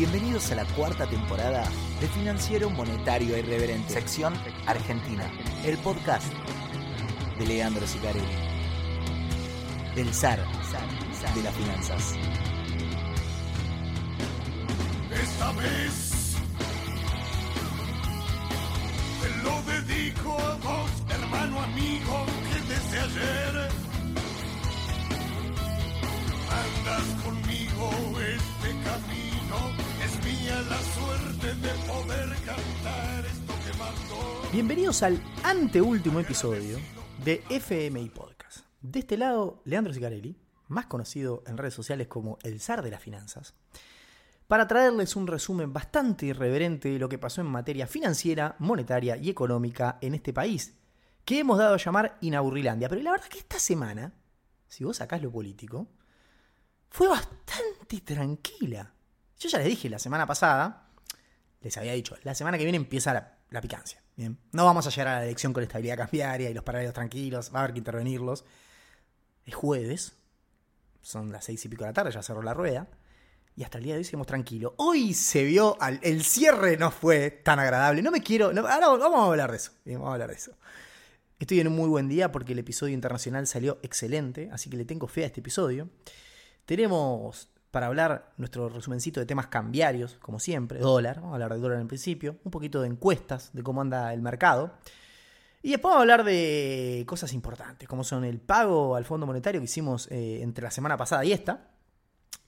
[0.00, 1.62] Bienvenidos a la cuarta temporada
[2.00, 4.32] de Financiero Monetario Irreverente, sección
[4.64, 5.30] Argentina,
[5.62, 6.32] el podcast
[7.38, 8.24] de Leandro Sicarelli,
[9.94, 10.38] del zar
[11.34, 12.14] de las finanzas.
[15.12, 16.36] Esta vez
[19.20, 23.68] te lo dedico a vos, hermano amigo, que desde ayer
[26.48, 29.29] andas conmigo este camino.
[29.50, 34.48] Es mía la suerte de poder cantar esto que mando.
[34.52, 36.78] Bienvenidos al anteúltimo episodio
[37.24, 38.60] de FMI Podcast.
[38.80, 40.36] De este lado, Leandro Sicarelli,
[40.68, 43.56] más conocido en redes sociales como el zar de las finanzas,
[44.46, 49.30] para traerles un resumen bastante irreverente de lo que pasó en materia financiera, monetaria y
[49.30, 50.78] económica en este país,
[51.24, 52.88] que hemos dado a llamar Inaburrilandia.
[52.88, 54.14] Pero la verdad que esta semana,
[54.68, 55.88] si vos sacás lo político,
[56.88, 58.94] fue bastante tranquila.
[59.40, 60.86] Yo ya les dije la semana pasada,
[61.62, 64.00] les había dicho, la semana que viene empieza la, la picancia.
[64.16, 67.50] Bien, no vamos a llegar a la elección con estabilidad cambiaria y los paralelos tranquilos,
[67.52, 68.44] va a haber que intervenirlos.
[69.46, 70.12] Es jueves,
[71.00, 72.86] son las seis y pico de la tarde, ya cerró la rueda.
[73.56, 74.74] Y hasta el día de hoy seguimos tranquilos.
[74.76, 78.00] Hoy se vio, el cierre no fue tan agradable.
[78.00, 79.72] No me quiero, no- ahora vamos a hablar de eso.
[79.86, 80.52] vamos a hablar de eso.
[81.38, 84.84] Estoy en un muy buen día porque el episodio internacional salió excelente, así que le
[84.84, 85.88] tengo fe a este episodio.
[86.66, 91.60] Tenemos para hablar nuestro resumencito de temas cambiarios, como siempre, dólar, vamos a hablar de
[91.60, 94.72] dólar en principio, un poquito de encuestas, de cómo anda el mercado.
[95.62, 99.60] Y después vamos a hablar de cosas importantes, como son el pago al Fondo Monetario
[99.60, 101.68] que hicimos eh, entre la semana pasada y esta,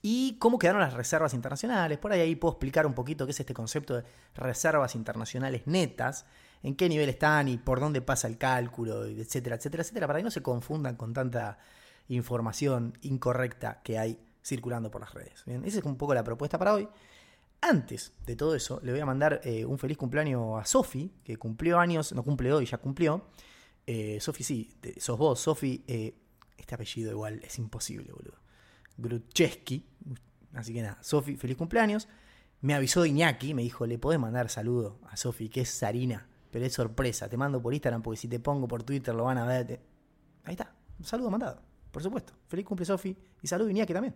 [0.01, 1.97] y cómo quedaron las reservas internacionales.
[1.99, 4.03] Por ahí, ahí puedo explicar un poquito qué es este concepto de
[4.35, 6.25] reservas internacionales netas,
[6.63, 10.23] en qué nivel están y por dónde pasa el cálculo, etcétera, etcétera, etcétera, para que
[10.23, 11.59] no se confundan con tanta
[12.07, 15.43] información incorrecta que hay circulando por las redes.
[15.45, 16.87] Bien, esa es un poco la propuesta para hoy.
[17.61, 21.37] Antes de todo eso, le voy a mandar eh, un feliz cumpleaños a Sofi, que
[21.37, 23.27] cumplió años, no cumple hoy, ya cumplió.
[23.87, 25.83] Eh, Sofi, sí, sos vos, Sofi.
[25.87, 26.15] eh,
[26.57, 28.37] este apellido igual es imposible, boludo.
[28.97, 29.85] Grucheski.
[30.53, 32.07] Así que nada, Sofi, feliz cumpleaños.
[32.61, 36.65] Me avisó Iñaki, me dijo, le podés mandar saludo a Sofi, que es Sarina, pero
[36.65, 37.27] es sorpresa.
[37.27, 39.81] Te mando por Instagram porque si te pongo por Twitter lo van a ver.
[40.45, 41.61] Ahí está, un saludo mandado,
[41.93, 42.33] por supuesto.
[42.47, 44.15] Feliz cumple Sofi y saludo Iñaki también.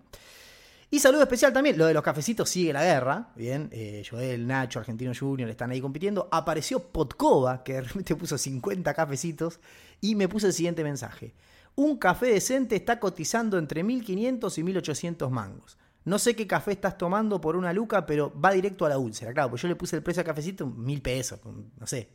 [0.90, 4.80] Y saludo especial también, lo de los cafecitos sigue la guerra, bien, eh, Joel, Nacho,
[4.80, 6.28] Argentino Junior están ahí compitiendo.
[6.32, 9.60] Apareció Podkova, que de repente puso 50 cafecitos
[10.02, 11.36] y me puso el siguiente mensaje.
[11.76, 15.78] Un café decente está cotizando entre 1500 y 1800 mangos.
[16.06, 19.34] No sé qué café estás tomando por una luca, pero va directo a la úlcera.
[19.34, 22.10] Claro, pues yo le puse el precio al cafecito mil pesos, no sé.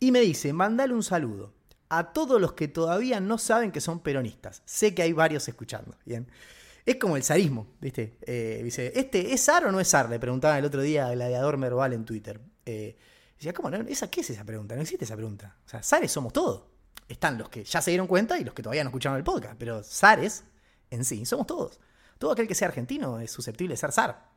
[0.00, 1.59] Y me dice, mandale un saludo
[1.90, 4.62] a todos los que todavía no saben que son peronistas.
[4.64, 5.96] Sé que hay varios escuchando.
[6.06, 6.26] Bien.
[6.86, 8.16] Es como el zarismo, ¿viste?
[8.22, 10.08] Eh, dice, ¿este es zar o no es zar?
[10.08, 12.40] Le preguntaba el otro día a Gladiador Merval en Twitter.
[12.64, 12.96] Eh,
[13.36, 13.76] decía, ¿cómo no?
[13.88, 14.76] ¿Esa, ¿Qué es esa pregunta?
[14.76, 15.56] No existe esa pregunta.
[15.66, 16.62] O sea, zares somos todos.
[17.08, 19.56] Están los que ya se dieron cuenta y los que todavía no escucharon el podcast.
[19.58, 20.44] Pero zares
[20.90, 21.80] en sí somos todos.
[22.18, 24.30] Todo aquel que sea argentino es susceptible de ser zar.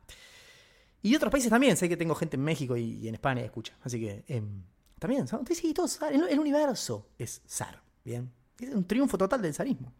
[1.02, 1.76] Y otros países también.
[1.76, 3.74] Sé que tengo gente en México y, en España escucha.
[3.84, 4.64] Así que em,
[4.98, 6.12] también, son- sí, todos zar.
[6.12, 7.80] El, el universo es zar.
[8.04, 8.30] Bien.
[8.58, 9.92] Es un triunfo total del zarismo.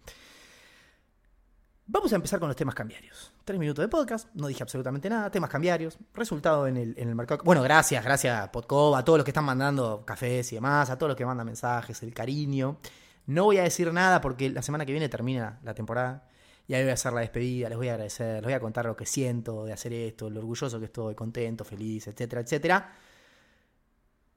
[1.87, 3.31] Vamos a empezar con los temas cambiarios.
[3.45, 5.31] Tres minutos de podcast, no dije absolutamente nada.
[5.31, 7.43] Temas cambiarios, resultado en el, en el mercado.
[7.45, 10.97] Bueno, gracias, gracias a Podcoba, a todos los que están mandando cafés y demás, a
[10.97, 12.79] todos los que mandan mensajes, el cariño.
[13.27, 16.27] No voy a decir nada porque la semana que viene termina la temporada
[16.67, 18.87] y ahí voy a hacer la despedida, les voy a agradecer, les voy a contar
[18.87, 22.97] lo que siento de hacer esto, lo orgulloso que estoy, contento, feliz, etcétera, etcétera.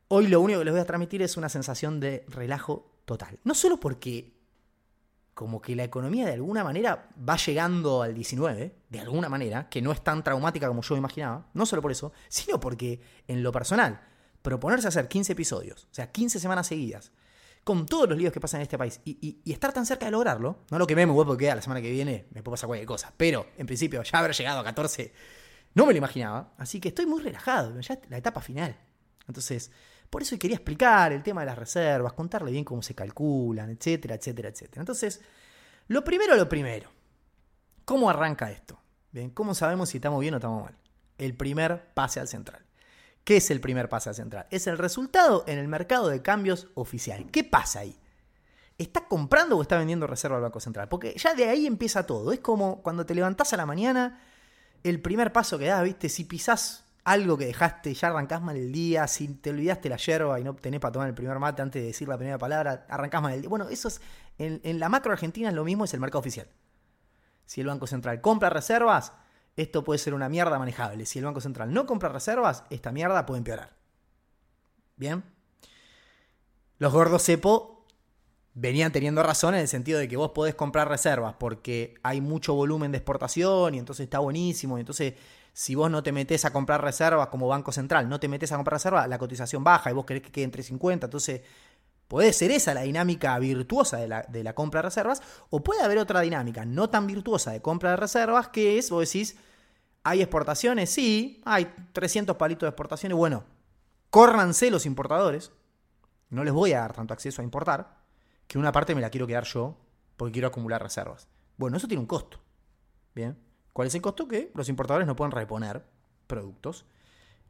[0.09, 3.39] Hoy lo único que les voy a transmitir es una sensación de relajo total.
[3.43, 4.37] No solo porque
[5.33, 9.83] como que la economía de alguna manera va llegando al 19, de alguna manera, que
[9.83, 13.51] no es tan traumática como yo imaginaba, no solo por eso, sino porque en lo
[13.51, 14.01] personal,
[14.41, 17.11] proponerse hacer 15 episodios, o sea, 15 semanas seguidas,
[17.63, 20.61] con todos los líos que pasan en este país, y, estar tan cerca de lograrlo,
[20.71, 22.87] no lo que me muy porque queda la semana que viene, me puede pasar cualquier
[22.87, 25.13] cosa, pero en principio ya haber llegado a 14,
[25.75, 28.75] no me lo imaginaba, así que estoy muy relajado, ya la etapa final.
[29.27, 29.71] Entonces,
[30.09, 34.15] por eso quería explicar el tema de las reservas, contarle bien cómo se calculan, etcétera,
[34.15, 34.81] etcétera, etcétera.
[34.81, 35.21] Entonces,
[35.87, 36.89] lo primero, lo primero.
[37.85, 38.79] ¿Cómo arranca esto?
[39.11, 40.77] Bien, ¿cómo sabemos si estamos bien o estamos mal?
[41.17, 42.65] El primer pase al central.
[43.23, 44.47] ¿Qué es el primer pase al central?
[44.51, 47.29] Es el resultado en el mercado de cambios oficial.
[47.31, 47.99] ¿Qué pasa ahí?
[48.77, 50.87] ¿Está comprando o está vendiendo reserva al Banco Central?
[50.87, 52.31] Porque ya de ahí empieza todo.
[52.31, 54.21] Es como cuando te levantás a la mañana,
[54.83, 56.09] el primer paso que das, ¿viste?
[56.09, 60.41] Si pisás algo que dejaste, ya arrancás mal el día, si te olvidaste la yerba
[60.41, 63.21] y no tenés para tomar el primer mate antes de decir la primera palabra, arrancás
[63.21, 63.49] mal el día.
[63.49, 64.01] Bueno, eso es,
[64.37, 66.47] en, en la macro argentina es lo mismo, es el mercado oficial.
[67.45, 69.13] Si el Banco Central compra reservas,
[69.55, 71.05] esto puede ser una mierda manejable.
[71.05, 73.77] Si el Banco Central no compra reservas, esta mierda puede empeorar.
[74.97, 75.23] Bien.
[76.77, 77.85] Los gordos cepo
[78.53, 82.53] venían teniendo razón en el sentido de que vos podés comprar reservas porque hay mucho
[82.53, 84.77] volumen de exportación y entonces está buenísimo.
[84.77, 85.13] Y entonces,
[85.57, 88.57] si vos no te metés a comprar reservas como Banco Central, no te metés a
[88.57, 91.07] comprar reservas, la cotización baja y vos querés que quede entre 50.
[91.07, 91.41] Entonces,
[92.07, 95.23] puede ser esa la dinámica virtuosa de la, de la compra de reservas.
[95.49, 99.11] O puede haber otra dinámica no tan virtuosa de compra de reservas que es, vos
[99.11, 99.35] decís,
[100.03, 100.91] ¿hay exportaciones?
[100.91, 103.17] Sí, hay 300 palitos de exportaciones.
[103.17, 103.43] Bueno,
[104.11, 105.51] córranse los importadores.
[106.29, 107.97] No les voy a dar tanto acceso a importar
[108.45, 109.75] que una parte me la quiero quedar yo
[110.17, 111.27] porque quiero acumular reservas.
[111.57, 112.37] Bueno, eso tiene un costo.
[113.15, 113.46] Bien.
[113.77, 114.27] ¿Cuál es el costo?
[114.27, 115.83] Que los importadores no pueden reponer
[116.25, 116.83] productos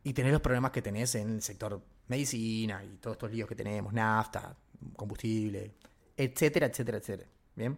[0.04, 3.56] y tener los problemas que tenés en el sector medicina y todos estos líos que
[3.56, 4.54] tenemos, nafta,
[4.98, 5.76] combustible,
[6.18, 7.30] etcétera, etcétera, etcétera.
[7.56, 7.78] Bien.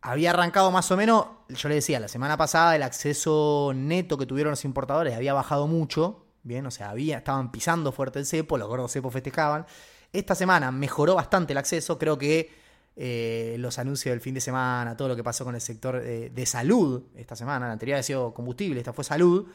[0.00, 4.26] Había arrancado más o menos, yo le decía, la semana pasada el acceso neto que
[4.26, 8.58] tuvieron los importadores había bajado mucho, bien, o sea, había, estaban pisando fuerte el cepo,
[8.58, 9.64] los gordos cepos festejaban,
[10.12, 12.65] esta semana mejoró bastante el acceso, creo que
[12.96, 16.30] eh, los anuncios del fin de semana, todo lo que pasó con el sector eh,
[16.34, 19.46] de salud esta semana, la anterior había sido combustible, esta fue salud,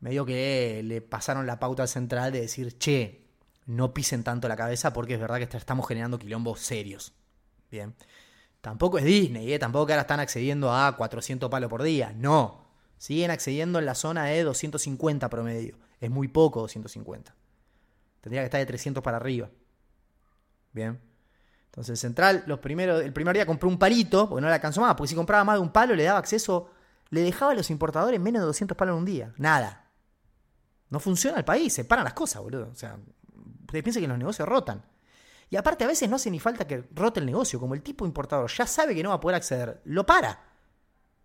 [0.00, 3.26] medio que le pasaron la pauta al central de decir, che,
[3.66, 7.12] no pisen tanto la cabeza porque es verdad que estamos generando quilombos serios.
[7.70, 7.94] Bien.
[8.60, 9.58] Tampoco es Disney, ¿eh?
[9.58, 12.12] tampoco que ahora están accediendo a 400 palos por día.
[12.16, 12.66] No.
[12.98, 15.78] Siguen accediendo en la zona de 250 promedio.
[16.00, 17.34] Es muy poco 250.
[18.20, 19.50] Tendría que estar de 300 para arriba.
[20.72, 21.00] Bien.
[21.70, 24.94] Entonces, Central, los primeros, el primer día compró un palito, porque no le alcanzó más,
[24.96, 26.70] porque si compraba más de un palo le daba acceso,
[27.10, 29.32] le dejaba a los importadores menos de 200 palos en un día.
[29.36, 29.88] Nada.
[30.88, 32.70] No funciona el país, se paran las cosas, boludo.
[32.72, 32.98] O sea,
[33.60, 34.84] ustedes piensan que los negocios rotan.
[35.48, 38.04] Y aparte a veces no hace ni falta que rote el negocio, como el tipo
[38.04, 40.44] importador ya sabe que no va a poder acceder, lo para.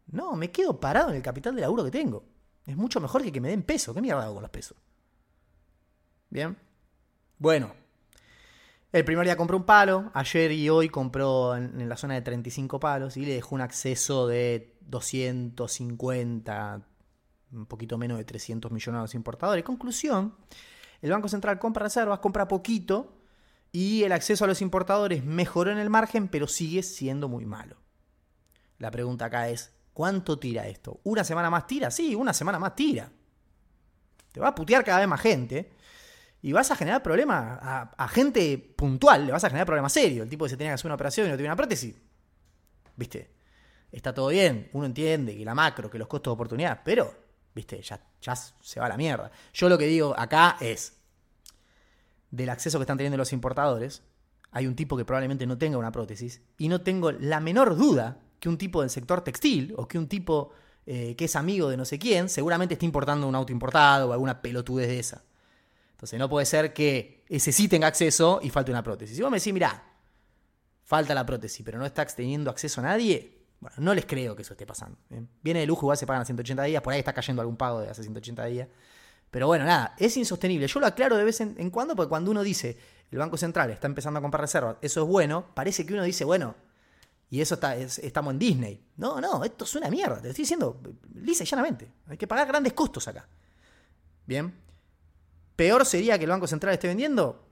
[0.08, 2.24] No, me quedo parado en el capital de laburo que tengo.
[2.66, 3.94] Es mucho mejor que que me den peso.
[3.94, 4.78] ¿Qué mierda hago con los pesos?
[6.30, 6.58] Bien.
[7.38, 7.74] Bueno,
[8.96, 12.80] el primer día compró un palo, ayer y hoy compró en, la zona de 35
[12.80, 16.82] palos y le dejó un acceso de 250,
[17.52, 19.66] un poquito menos de 300 millones a los importadores.
[19.66, 20.38] Conclusión,
[21.02, 23.18] el Banco Central compra reservas, compra poquito
[23.74, 27.76] y el acceso a los importadores mejoró en el margen, pero sigue siendo muy malo.
[28.78, 31.02] La pregunta acá es, ¿cuánto tira esto?
[31.04, 31.92] ¿Una semana más tira?
[31.92, 33.12] Sí, una semana más tira.
[34.32, 35.74] Te va a putear cada vez más gente
[36.46, 40.26] y vas a generar problemas a, gente puntual, le vas a generar problemas serios.
[40.26, 41.96] El tipo que se tenía que hacer una operación y no tiene una prótesis.
[42.96, 43.32] ¿Viste?
[43.92, 47.12] Está todo bien, uno entiende que la macro, que los costos de oportunidad, pero,
[47.56, 47.82] ¿viste?
[47.82, 49.32] Ya, se va a la mierda.
[49.54, 51.00] Yo lo que digo acá es,
[52.30, 54.04] del acceso que están teniendo los importadores,
[54.52, 58.20] hay un tipo que probablemente no tenga una prótesis, y no tengo la menor duda
[58.40, 60.52] que un tipo del sector textil, o que un tipo
[60.86, 64.14] eh, que es amigo de no sé quién, seguramente esté importando un auto importado o
[64.14, 65.24] alguna pelotudez de esa.
[65.96, 69.16] Entonces no puede ser que ese sí tenga acceso y falte una prótesis.
[69.16, 69.82] Si vos me decís, mirá,
[70.84, 74.42] falta la prótesis, pero no está teniendo acceso a nadie, bueno, no les creo que
[74.42, 74.98] eso esté pasando.
[75.42, 77.80] Viene de lujo, igual se pagan a 180 días, por ahí está cayendo algún pago
[77.80, 78.68] de hace 180 días.
[79.32, 80.68] Pero bueno, nada, es insostenible.
[80.68, 82.78] Yo lo aclaro de vez en, cuando, porque cuando uno dice,
[83.10, 86.26] el Banco Central está empezando a comprar reservas, eso es bueno, parece que uno dice,
[86.26, 86.56] bueno,
[87.30, 88.86] y eso está, estamos en Disney.
[88.98, 90.82] No, no, esto es una mierda, te estoy diciendo
[91.14, 91.90] lisa y llanamente.
[92.08, 93.28] Hay que pagar grandes costos acá.
[94.26, 94.65] Bien.
[95.56, 97.48] Peor sería que el Banco Central esté vendiendo.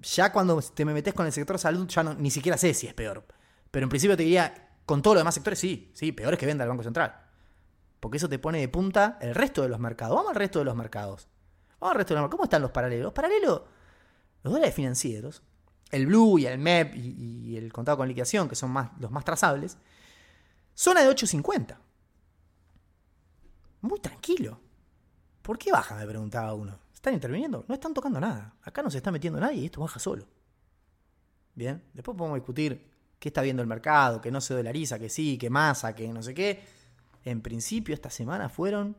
[0.00, 2.94] Ya cuando te me metes con el sector salud, ya ni siquiera sé si es
[2.94, 3.24] peor.
[3.70, 6.46] Pero en principio te diría, con todos los demás sectores, sí, sí, peor es que
[6.46, 7.14] venda el Banco Central.
[8.00, 10.16] Porque eso te pone de punta el resto de los mercados.
[10.16, 11.28] Vamos al resto de los mercados.
[11.78, 12.36] Vamos al resto de los mercados.
[12.36, 13.04] ¿Cómo están los paralelos?
[13.04, 13.62] Los paralelos,
[14.42, 15.42] los dólares financieros,
[15.90, 19.76] el Blue y el MEP y, el contado con liquidación, que son los más trazables,
[20.74, 21.76] zona de 8.50.
[23.82, 24.60] Muy tranquilo.
[25.42, 25.96] ¿Por qué baja?
[25.96, 26.78] Me preguntaba uno.
[26.94, 27.64] ¿Están interviniendo?
[27.66, 28.54] No están tocando nada.
[28.62, 30.26] Acá no se está metiendo nadie y esto baja solo.
[31.54, 35.38] Bien, después podemos discutir qué está viendo el mercado, que no se dolariza, que sí,
[35.38, 36.62] que masa, que no sé qué.
[37.24, 38.96] En principio, esta semana fueron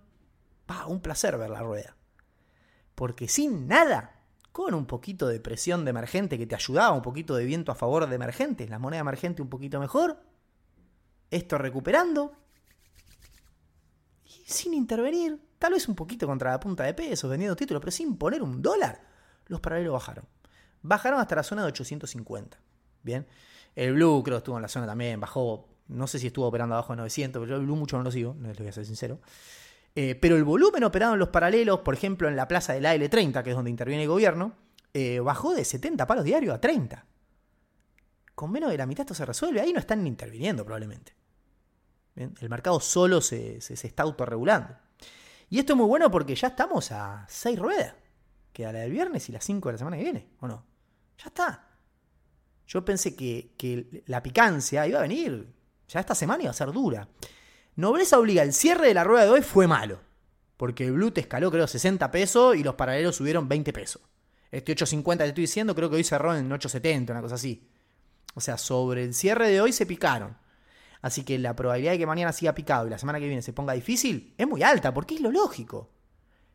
[0.88, 1.96] un placer ver la rueda.
[2.96, 4.22] Porque sin nada,
[4.52, 7.76] con un poquito de presión de emergente que te ayudaba, un poquito de viento a
[7.76, 10.22] favor de emergentes, la moneda emergente un poquito mejor,
[11.30, 12.34] esto recuperando,
[14.26, 17.91] y sin intervenir, Tal vez un poquito contra la punta de peso, vendiendo títulos, pero
[17.91, 19.00] sin poner un dólar,
[19.46, 20.25] los paralelos bajaron.
[20.82, 22.58] Bajaron hasta la zona de 850.
[23.03, 23.27] Bien.
[23.75, 26.94] El Blue creo estuvo en la zona también, bajó, no sé si estuvo operando abajo
[26.94, 29.20] de 900, pero yo el Blue mucho no lo sigo, les voy a ser sincero.
[29.94, 33.44] Eh, pero el volumen operado en los paralelos, por ejemplo en la plaza del AL30,
[33.44, 34.56] que es donde interviene el gobierno,
[34.96, 37.06] eh, bajó de 70 palos diarios a 30.
[38.34, 41.13] Con menos de la mitad esto se resuelve, ahí no están interviniendo probablemente.
[42.15, 44.75] El mercado solo se, se, está autorregulando.
[45.51, 47.93] Y esto es muy bueno porque ya estamos a seis ruedas.
[48.53, 50.65] Queda la del viernes y las 5 de la semana que viene, ¿o no?
[51.17, 51.67] Ya está.
[52.65, 55.53] Yo pensé que, que, la picancia iba a venir.
[55.89, 57.08] Ya esta semana iba a ser dura.
[57.75, 60.00] Nobleza obliga, el cierre de la rueda de hoy fue malo.
[60.55, 64.01] Porque el Blue te escaló, creo, 60 pesos y los paralelos subieron 20 pesos.
[64.51, 67.70] Este 8.50 te estoy diciendo, creo que hoy cerró en 8.70, una cosa así.
[68.36, 70.38] O sea, sobre el cierre de hoy se picaron.
[71.01, 73.53] Así que la probabilidad de que mañana siga picado y la semana que viene se
[73.53, 75.89] ponga difícil es muy alta, porque es lo lógico.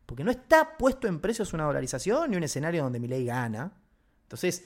[0.05, 3.73] Porque no está puesto en precios una dolarización ni un escenario donde mi ley gana.
[4.23, 4.65] Entonces,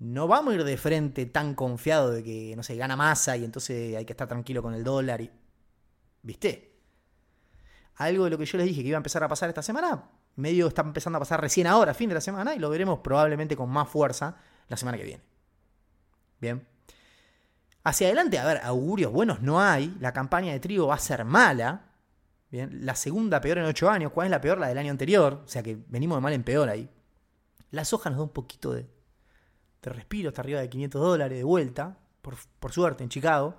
[0.00, 3.44] no vamos a ir de frente tan confiado de que, no sé, gana masa y
[3.44, 5.20] entonces hay que estar tranquilo con el dólar.
[5.20, 5.30] Y...
[6.22, 6.80] ¿Viste?
[7.96, 10.10] Algo de lo que yo les dije que iba a empezar a pasar esta semana,
[10.36, 13.56] medio está empezando a pasar recién ahora, fin de la semana, y lo veremos probablemente
[13.56, 14.36] con más fuerza
[14.68, 15.22] la semana que viene.
[16.40, 16.66] Bien.
[17.82, 19.96] Hacia adelante, a ver, augurios buenos no hay.
[20.00, 21.86] La campaña de trigo va a ser mala.
[22.50, 22.84] Bien.
[22.84, 24.12] La segunda peor en ocho años.
[24.12, 24.58] ¿Cuál es la peor?
[24.58, 25.42] La del año anterior.
[25.44, 26.88] O sea que venimos de mal en peor ahí.
[27.70, 28.86] La soja nos da un poquito de,
[29.82, 31.96] de respiro, hasta arriba de 500 dólares de vuelta.
[32.20, 33.56] Por, por suerte, en Chicago.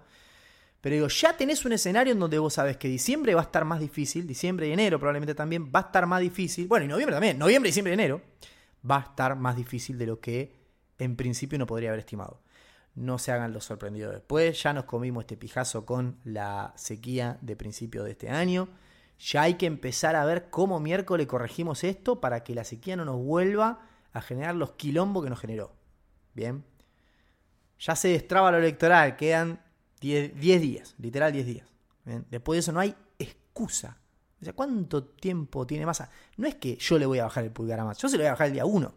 [0.81, 3.63] Pero digo, ya tenés un escenario en donde vos sabés que diciembre va a estar
[3.65, 7.15] más difícil, diciembre y enero probablemente también va a estar más difícil, bueno, y noviembre
[7.15, 8.21] también, noviembre, diciembre y enero,
[8.89, 10.55] va a estar más difícil de lo que
[10.97, 12.41] en principio no podría haber estimado.
[12.95, 17.55] No se hagan los sorprendidos después, ya nos comimos este pijazo con la sequía de
[17.55, 18.67] principio de este año,
[19.19, 23.05] ya hay que empezar a ver cómo miércoles corregimos esto para que la sequía no
[23.05, 23.79] nos vuelva
[24.13, 25.73] a generar los quilombos que nos generó.
[26.33, 26.63] Bien,
[27.79, 29.61] ya se destraba lo electoral, quedan
[30.01, 31.67] 10, días, literal 10 días.
[32.29, 33.97] Después de eso no hay excusa.
[34.41, 36.09] O sea, ¿cuánto tiempo tiene masa?
[36.37, 38.23] No es que yo le voy a bajar el pulgar a Massa, yo se lo
[38.23, 38.93] voy a bajar el día 1.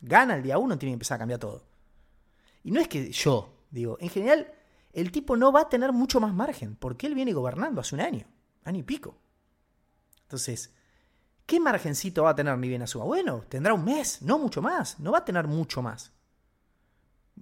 [0.00, 1.62] Gana el día 1, tiene que empezar a cambiar todo.
[2.64, 4.52] Y no es que yo, digo, en general,
[4.92, 8.00] el tipo no va a tener mucho más margen, porque él viene gobernando hace un
[8.00, 8.26] año,
[8.64, 9.16] año y pico.
[10.22, 10.74] Entonces,
[11.46, 13.04] ¿qué margencito va a tener mi bien a suma?
[13.04, 16.10] Bueno, tendrá un mes, no mucho más, no va a tener mucho más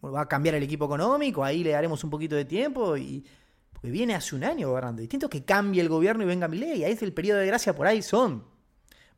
[0.00, 3.24] va a cambiar el equipo económico, ahí le daremos un poquito de tiempo y
[3.72, 5.00] porque viene hace un año gobernando.
[5.00, 7.74] Distinto que cambie el gobierno y venga mi ley, ahí es el periodo de gracia
[7.74, 8.44] por ahí son.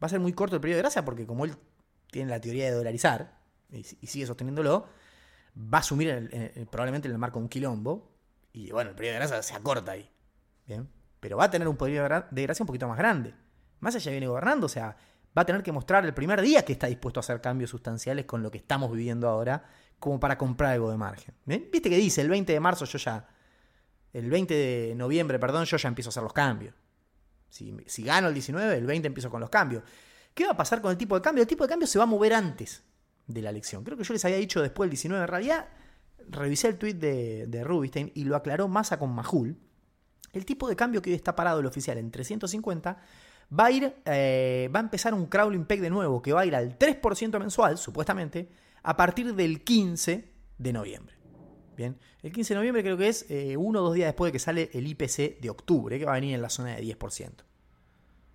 [0.02, 1.54] Va a ser muy corto el periodo de gracia porque como él
[2.10, 3.38] tiene la teoría de dolarizar
[3.70, 4.86] y, sigue sosteniéndolo,
[5.56, 8.14] va a asumir probablemente en el marco un quilombo
[8.52, 10.08] y bueno, el periodo de gracia se acorta ahí.
[10.66, 10.88] Bien,
[11.20, 13.34] pero va a tener un periodo de gracia un poquito más grande.
[13.80, 14.96] Más allá viene gobernando, o sea,
[15.36, 18.24] va a tener que mostrar el primer día que está dispuesto a hacer cambios sustanciales
[18.24, 19.64] con lo que estamos viviendo ahora
[19.98, 21.34] como para comprar algo de margen.
[21.44, 22.20] ¿Viste que dice?
[22.20, 23.26] El 20 de marzo yo ya,
[24.12, 26.74] el 20 de noviembre, perdón, yo ya empiezo a hacer los cambios.
[27.50, 29.82] Si, si gano el 19, el 20 empiezo con los cambios.
[30.32, 31.42] ¿Qué va a pasar con el tipo de cambio?
[31.42, 32.82] El tipo de cambio se va a mover antes
[33.26, 33.84] de la elección.
[33.84, 35.22] Creo que yo les había dicho después del 19.
[35.22, 35.68] En realidad,
[36.28, 39.56] revisé el tweet de, de Rubinstein y lo aclaró Massa con Majul.
[40.32, 42.98] El tipo de cambio que hoy está parado el oficial en 350
[43.58, 46.46] va a ir, eh, va a empezar un crawling peg de nuevo que va a
[46.46, 48.48] ir al 3% mensual, supuestamente,
[48.82, 50.28] a partir del 15
[50.58, 51.14] de noviembre.
[51.76, 54.32] Bien, el 15 de noviembre creo que es eh, uno o dos días después de
[54.32, 57.32] que sale el IPC de octubre, que va a venir en la zona de 10%.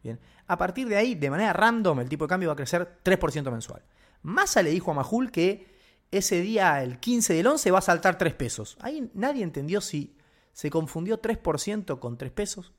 [0.03, 2.99] Bien, a partir de ahí, de manera random, el tipo de cambio va a crecer
[3.03, 3.81] 3% mensual.
[4.21, 5.67] Massa le dijo a Majul que
[6.11, 8.77] ese día, el 15 del 11, va a saltar 3 pesos.
[8.81, 10.15] Ahí nadie entendió si
[10.53, 12.73] se confundió 3% con 3 pesos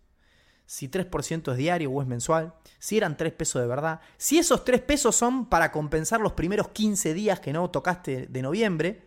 [0.71, 4.65] si 3% es diario o es mensual, si eran 3 pesos de verdad, si esos
[4.65, 9.03] 3 pesos son para compensar los primeros 15 días que no tocaste de noviembre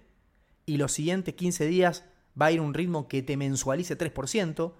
[0.65, 2.03] y los siguientes 15 días
[2.39, 4.73] va a ir un ritmo que te mensualice 3%,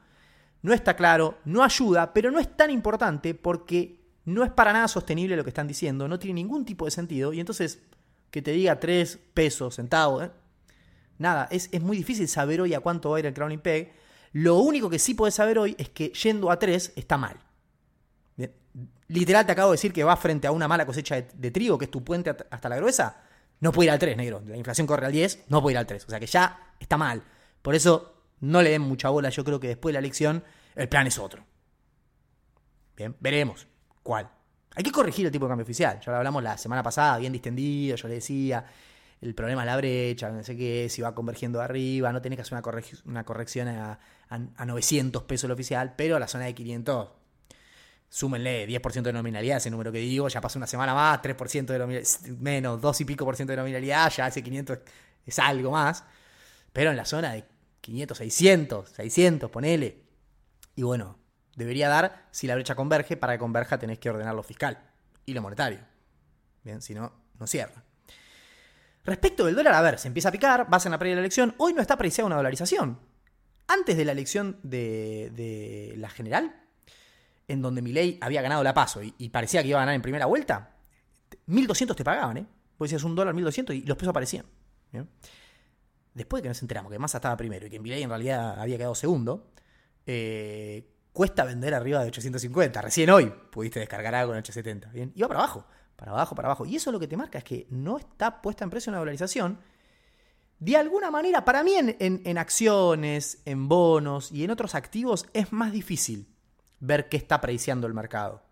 [0.62, 4.88] no está claro, no ayuda, pero no es tan importante porque no es para nada
[4.88, 7.80] sostenible lo que están diciendo, no tiene ningún tipo de sentido y entonces
[8.32, 10.32] que te diga 3 pesos centavos, ¿eh?
[11.18, 13.94] nada, es, es, muy difícil saber hoy a cuánto va a ir el Crowning Peg
[14.34, 17.38] lo único que sí puedes saber hoy es que yendo a 3 está mal.
[19.08, 21.86] Literal te acabo de decir que va frente a una mala cosecha de, trigo, que
[21.86, 23.22] es tu puente hasta la gruesa.
[23.60, 24.42] No puede ir al 3, negro.
[24.48, 26.06] La inflación corre al 10, no puede ir al 3.
[26.06, 27.22] O sea que ya está mal.
[27.62, 29.30] Por eso no le den mucha bola.
[29.30, 31.46] Yo creo que después de la elección el plan es otro.
[32.98, 33.68] Bien, veremos
[34.04, 34.30] cuál.
[34.76, 36.00] Hay que corregir el tipo de cambio oficial.
[36.00, 37.96] Ya lo hablamos la semana pasada, bien distendido.
[37.96, 38.66] Yo le decía,
[39.24, 42.42] el problema es la brecha, no sé qué, si va convergiendo arriba, no tenés que
[42.42, 42.54] hacer
[43.06, 47.10] una, corrección a, a, 900 pesos el oficial, pero a la zona de 500,
[48.10, 51.80] súmenle 10% de nominalidad, ese número que digo, ya pasa una semana más, 3% de
[51.80, 54.80] nominalidad, menos 2 y pico por ciento de nominalidad, ya ese 500
[55.26, 56.04] es algo más,
[56.74, 57.46] pero en la zona de
[57.80, 60.04] 500, 600, 600, ponele.
[60.76, 61.18] Y bueno,
[61.56, 64.80] debería dar si la brecha converge, para que converja tenés que ordenar lo fiscal
[65.26, 65.80] y lo monetario.
[66.64, 67.84] Bien, si no, no cierra.
[69.04, 71.26] Respecto del dólar, a ver, se empieza a picar, vas en la previa de la
[71.26, 73.00] elección, hoy no está apreciada una dolarización.
[73.68, 76.56] antes de la elección de, de la general,
[77.48, 80.26] en donde Milei había ganado la paso y, parecía que iba a ganar en primera
[80.26, 80.76] vuelta,
[81.48, 82.46] 1.200 te pagaban, ¿eh?
[82.78, 84.46] Vos decías un dólar, 1.200 y los pesos aparecían.
[86.14, 88.78] Después de que nos enteramos que Massa estaba primero y que Milei en realidad había
[88.78, 89.52] quedado segundo,
[90.06, 92.82] eh, cuesta vender arriba de 850.
[92.82, 94.90] Recién hoy pudiste descargar algo en 870.
[94.90, 95.14] ¿bien?
[95.16, 95.66] Y va para abajo,
[95.96, 96.66] para abajo, para abajo.
[96.66, 99.60] Y eso lo que te marca es que no está puesta en precio una dolarización.
[100.60, 105.52] De alguna manera, para mí en, en, acciones, en bonos y en otros activos es
[105.52, 106.28] más difícil
[106.80, 108.44] ver qué está prediciando el mercado.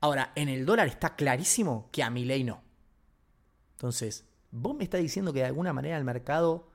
[0.00, 2.62] Ahora, en el dólar está clarísimo que a mi ley no.
[3.72, 6.70] Entonces, vos me estás diciendo que de alguna manera el mercado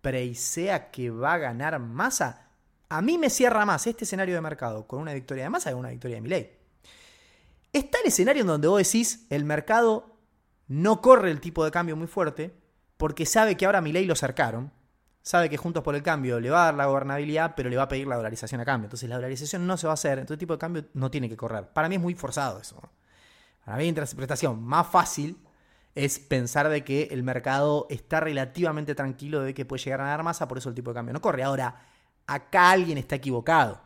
[0.00, 2.49] preisea que va a ganar masa.
[2.90, 5.76] A mí me cierra más este escenario de mercado con una victoria de masa que
[5.76, 6.52] una victoria de mi ley.
[7.72, 10.16] Está el escenario en donde vos decís el mercado
[10.68, 12.54] no corre el tipo de cambio muy fuerte
[12.98, 14.72] porque sabe que ahora mi ley lo cercaron
[15.22, 17.84] sabe que Juntos por el Cambio le va a dar la gobernabilidad, pero le va
[17.84, 18.86] a pedir la dolarización a cambio.
[18.86, 21.28] Entonces la dolarización no se va a hacer, entonces el tipo de cambio no tiene
[21.28, 21.68] que correr.
[21.68, 22.80] Para mí es muy forzado eso.
[23.64, 25.38] Para mí la interpretación más fácil
[25.94, 30.22] es pensar de que el mercado está relativamente tranquilo de que puede llegar a ganar
[30.22, 31.42] masa, por eso el tipo de cambio no corre.
[31.42, 31.82] Ahora,
[32.34, 33.80] acá alguien está equivocado.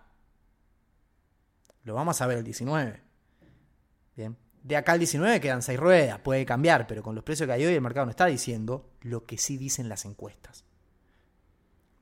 [1.83, 3.03] Lo vamos a ver el 19.
[4.17, 4.37] Bien.
[4.63, 7.67] De acá al 19 quedan 6 ruedas, puede cambiar, pero con los precios que hay
[7.67, 10.65] hoy el mercado no está diciendo lo que sí dicen las encuestas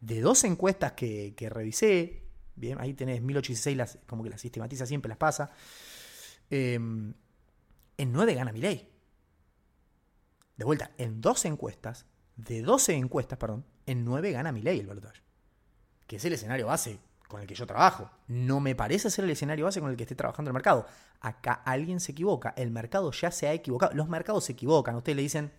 [0.03, 2.25] de dos encuestas que, que, revisé,
[2.57, 5.53] bien, ahí tenés 1816, las, como que las sistematiza siempre, las pasa,
[6.51, 7.15] eh, en
[7.99, 8.91] 9 gana Milei.
[10.57, 12.07] De vuelta, en dos encuestas,
[12.37, 15.23] de 12 encuestas, perdón, en 9 gana Milei el balotaje.
[16.13, 18.11] Que es el escenario base con el que yo trabajo.
[18.29, 20.87] No me parece ser el escenario base con el que esté trabajando el mercado.
[21.23, 22.53] Acá alguien se equivoca.
[22.55, 23.95] El mercado ya se ha equivocado.
[23.95, 24.95] Los mercados se equivocan.
[24.97, 25.51] Ustedes le dicen,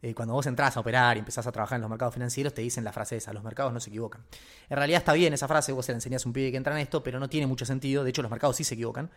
[0.00, 2.62] eh, cuando vos entras a operar y empezás a trabajar en los mercados financieros, te
[2.62, 4.22] dicen la frase esa, los mercados no se equivocan.
[4.70, 6.72] En realidad está bien esa frase, vos se la enseñás a un pibe que entra
[6.76, 9.10] en esto, pero no tiene mucho sentido, de hecho los mercados sí se equivocan.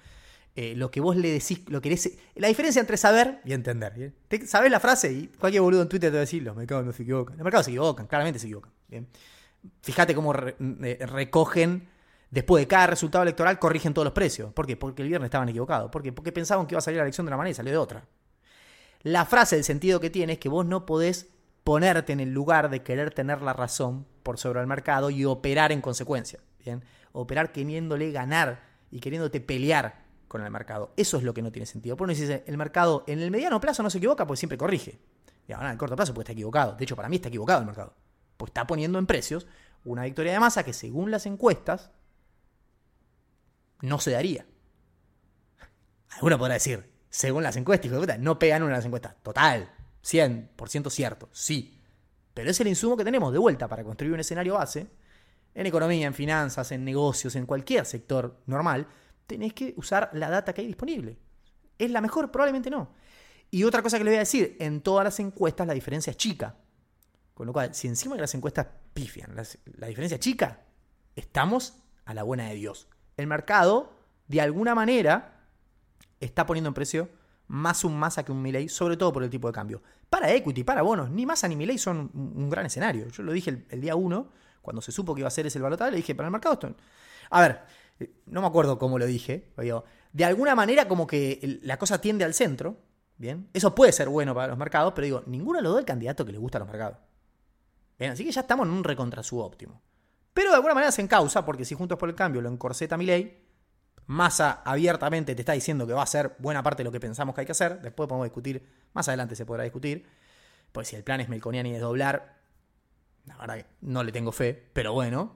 [0.56, 3.93] Eh, lo que vos le decís, lo querés, la diferencia entre saber y entender.
[3.93, 4.48] ¿bien?
[4.48, 6.91] Sabés la frase y cualquier boludo en Twitter te va a decir, los mercados no
[6.91, 7.38] se equivocan.
[7.38, 8.72] Los mercados se equivocan, claramente se equivocan.
[8.88, 9.08] ¿bien?
[9.82, 11.90] Fíjate cómo eh, recogen,
[12.30, 14.54] después de cada resultado electoral, corrigen todos los precios.
[14.54, 14.76] ¿Por qué?
[14.78, 15.90] Porque el viernes estaban equivocados.
[15.92, 16.12] ¿Por qué?
[16.12, 18.06] Porque pensaban que iba a salir la elección de una manera y salió de otra.
[19.04, 21.28] La frase, el sentido que tiene es que vos no podés
[21.64, 25.72] ponerte en el lugar de querer tener la razón por sobre el mercado y operar
[25.72, 26.40] en consecuencia.
[26.64, 26.84] ¿bien?
[27.12, 30.94] Operar queriéndole ganar y queriéndote pelear con el mercado.
[30.98, 31.96] Eso es lo que no tiene sentido.
[31.96, 35.00] Por eso dice, el mercado en el mediano plazo no se equivoca porque siempre corrige.
[35.48, 36.76] Y ahora en el corto plazo puede estar equivocado.
[36.76, 37.94] De hecho, para mí está equivocado el mercado.
[38.38, 39.47] Pues está poniendo en precios
[39.84, 41.91] una victoria de masa que según las encuestas
[43.82, 44.45] no se daría.
[46.10, 49.15] Alguno podrá decir, según las encuestas, no pegan una de las encuestas.
[49.21, 49.71] Total,
[50.04, 51.82] 100% cierto, sí.
[52.34, 54.88] Pero es el insumo que tenemos de vuelta para construir un escenario base.
[55.54, 58.88] En economía, en finanzas, en negocios, en cualquier sector normal,
[59.26, 61.17] tenés que usar la data que hay disponible.
[61.78, 62.32] ¿Es la mejor?
[62.32, 62.93] Probablemente no.
[63.50, 66.17] Y otra cosa que le voy a decir, en todas las encuestas la diferencia es
[66.17, 66.56] chica.
[67.38, 70.62] Con lo cual, si encima de las encuestas pifian, las, la diferencia chica,
[71.15, 72.88] estamos a la buena de Dios.
[73.15, 73.93] El mercado,
[74.28, 75.45] de alguna manera,
[76.19, 77.10] está poniendo en precio
[77.45, 79.84] más un masa que un Milei, sobre todo por el tipo de cambio.
[80.10, 83.08] Para equity, para bonos, ni masa ni Milei son un, gran escenario.
[83.10, 84.32] Yo lo dije el, día 1,
[84.63, 86.54] cuando se supo que iba a ser ese el balotaje, le dije, para el mercado
[86.54, 86.76] esto...
[87.30, 87.62] A ver,
[88.26, 92.26] no me acuerdo cómo lo dije, pero de alguna manera como que la cosa tiende
[92.26, 92.80] al centro,
[93.15, 93.47] ¿bien?
[93.54, 96.32] Eso puede ser bueno para los mercados, pero digo, ninguno lo da el candidato que
[96.32, 96.97] le gusta a los mercados.
[97.98, 99.82] Bien, así que ya estamos en un recontra óptimo.
[100.34, 102.98] Pero de alguna manera se encausa, porque si Juntos por el Cambio lo encorseta a
[102.98, 103.48] Milei,
[104.08, 107.36] Massa abiertamente te está diciendo que va a ser buena parte de lo que pensamos
[107.36, 107.82] que hay que hacer.
[107.82, 110.06] Después podemos discutir, más adelante se podrá discutir.
[110.72, 112.38] Pues si el plan es Melconian y desdoblar,
[113.26, 115.36] la verdad que no le tengo fe, pero bueno,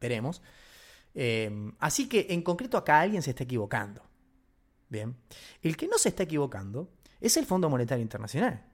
[0.00, 0.42] veremos.
[1.14, 4.02] Eh, así que en concreto acá alguien se está equivocando.
[4.90, 5.16] Bien.
[5.62, 8.64] El que no se está equivocando es el Fondo Monetario Internacional,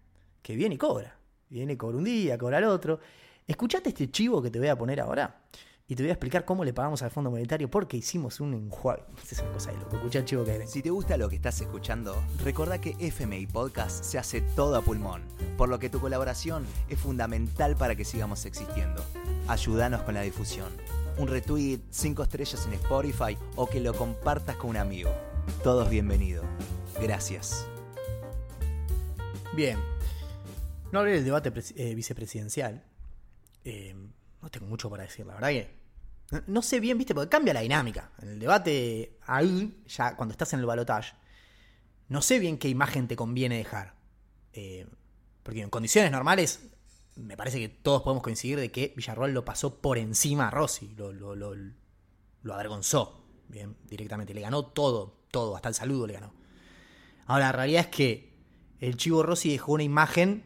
[0.42, 1.19] que viene y cobra.
[1.50, 3.00] Viene, cobra un día, cobra el otro.
[3.44, 5.42] Escuchate este chivo que te voy a poner ahora
[5.88, 9.02] y te voy a explicar cómo le pagamos al Fondo Monetario porque hicimos un enjuague.
[9.20, 9.96] Esta es una cosa de loco.
[9.96, 10.66] Escucha el chivo que hay.
[10.68, 14.82] Si te gusta lo que estás escuchando, recordá que FMI Podcast se hace todo a
[14.82, 15.24] pulmón,
[15.58, 19.04] por lo que tu colaboración es fundamental para que sigamos existiendo.
[19.48, 20.68] Ayúdanos con la difusión.
[21.18, 25.10] Un retweet, 5 estrellas en Spotify o que lo compartas con un amigo.
[25.64, 26.46] Todos bienvenidos.
[27.02, 27.66] Gracias.
[29.52, 29.78] Bien.
[30.92, 32.85] No hablé del debate eh, vicepresidencial.
[33.64, 33.94] Eh,
[34.42, 35.81] no tengo mucho para decir, la verdad que
[36.46, 38.12] no sé bien, viste, porque cambia la dinámica.
[38.22, 41.14] En el debate, ahí, ya cuando estás en el balotage,
[42.09, 43.94] no sé bien qué imagen te conviene dejar.
[44.53, 44.87] Eh,
[45.42, 46.61] porque en condiciones normales
[47.16, 50.94] me parece que todos podemos coincidir de que Villarroel lo pasó por encima a Rossi,
[50.96, 53.24] lo, avergonzó,
[53.88, 56.33] directamente, le ganó todo, todo, hasta el saludo le ganó.
[57.26, 58.33] Ahora, la realidad es que
[58.79, 60.44] el Chivo Rossi dejó una imagen,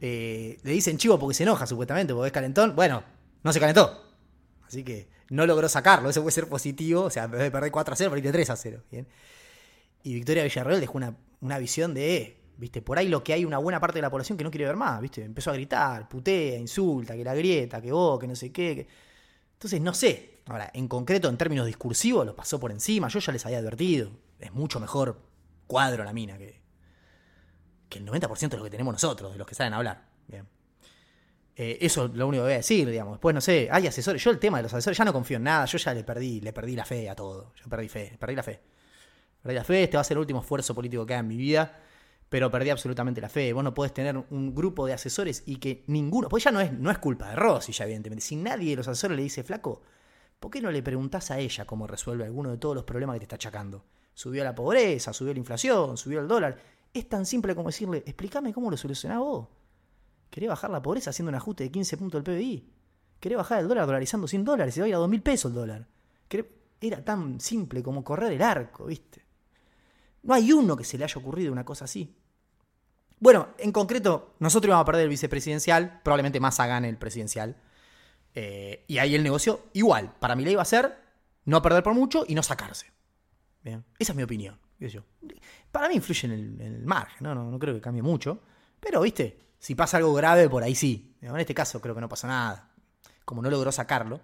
[0.00, 3.02] eh, le dicen Chivo porque se enoja supuestamente, porque es calentón, bueno,
[3.42, 4.02] no se calentó,
[4.66, 7.70] así que no logró sacarlo, eso puede ser positivo, o sea, en vez de perder
[7.70, 9.06] 4 a 0, perdiste 3 a 0, bien.
[10.02, 13.58] Y Victoria Villarreal dejó una, una visión de, viste, por ahí lo que hay una
[13.58, 16.56] buena parte de la población que no quiere ver más, viste, empezó a gritar, putea,
[16.56, 18.86] insulta, que la grieta, que vos, que no sé qué.
[19.54, 20.40] Entonces, no sé.
[20.46, 23.08] Ahora, en concreto, en términos discursivos, lo pasó por encima.
[23.08, 24.10] Yo ya les había advertido.
[24.38, 25.20] Es mucho mejor
[25.66, 26.59] cuadro la mina que,
[27.90, 30.06] que el 90% de lo que tenemos nosotros, de los que saben hablar.
[30.26, 30.48] Bien.
[31.56, 33.14] Eh, eso es lo único que voy a decir, digamos.
[33.14, 34.24] Después, no sé, hay asesores.
[34.24, 35.66] Yo el tema de los asesores ya no confío en nada.
[35.66, 37.52] Yo ya le perdí, le perdí la fe a todo.
[37.56, 38.60] Yo perdí fe, perdí la fe.
[39.42, 41.36] Perdí la fe, este va a ser el último esfuerzo político que haga en mi
[41.36, 41.74] vida
[42.30, 43.52] pero perdí absolutamente la fe.
[43.52, 46.72] Vos no podés tener un grupo de asesores y que ninguno, pues ya no es,
[46.72, 48.24] no es culpa de Rossi, ya evidentemente.
[48.24, 49.82] Si nadie de los asesores le dice, flaco,
[50.38, 53.20] ¿por qué no le preguntás a ella cómo resuelve alguno de todos los problemas que
[53.20, 53.84] te está achacando?
[54.14, 56.56] Subió la pobreza, subió la inflación, subió el dólar.
[56.92, 59.48] Es tan simple como decirle, explícame cómo lo solucionás vos.
[60.30, 62.72] ¿Querés bajar la pobreza haciendo un ajuste de 15 puntos del PBI?
[63.18, 64.74] ¿Querés bajar el dólar dolarizando 100 dólares?
[64.74, 65.86] Se va a ir a 2 mil pesos el dólar.
[66.80, 69.22] Era tan simple como correr el arco, ¿viste?
[70.22, 72.16] No hay uno que se le haya ocurrido una cosa así.
[73.18, 77.56] Bueno, en concreto, nosotros íbamos a perder el vicepresidencial, probablemente Massa gane el presidencial.
[78.34, 80.98] Eh, y ahí el negocio, igual, para mi ley va a ser
[81.44, 82.86] no perder por mucho y no sacarse.
[83.62, 84.58] Esa es mi opinión.
[85.70, 87.34] Para mí influye en el, margen, ¿no?
[87.34, 87.58] ¿no?
[87.58, 88.40] creo que cambie mucho.
[88.80, 91.16] Pero, viste, si pasa algo grave, por ahí sí.
[91.20, 92.70] En este caso creo que no pasa nada.
[93.24, 94.20] Como no logró sacarlo.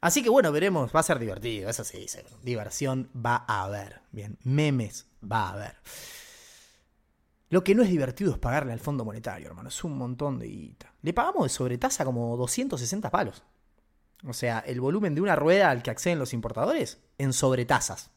[0.00, 2.04] Así que bueno, veremos, va a ser divertido, eso sí,
[2.42, 4.02] diversión va a haber.
[4.12, 5.76] Bien, memes va a haber.
[7.48, 9.70] Lo que no es divertido es pagarle al Fondo Monetario, hermano.
[9.70, 10.92] Es un montón de guita.
[11.00, 13.44] Le pagamos de sobretasa como 260 palos.
[14.26, 18.10] O sea, el volumen de una rueda al que acceden los importadores en sobretasas.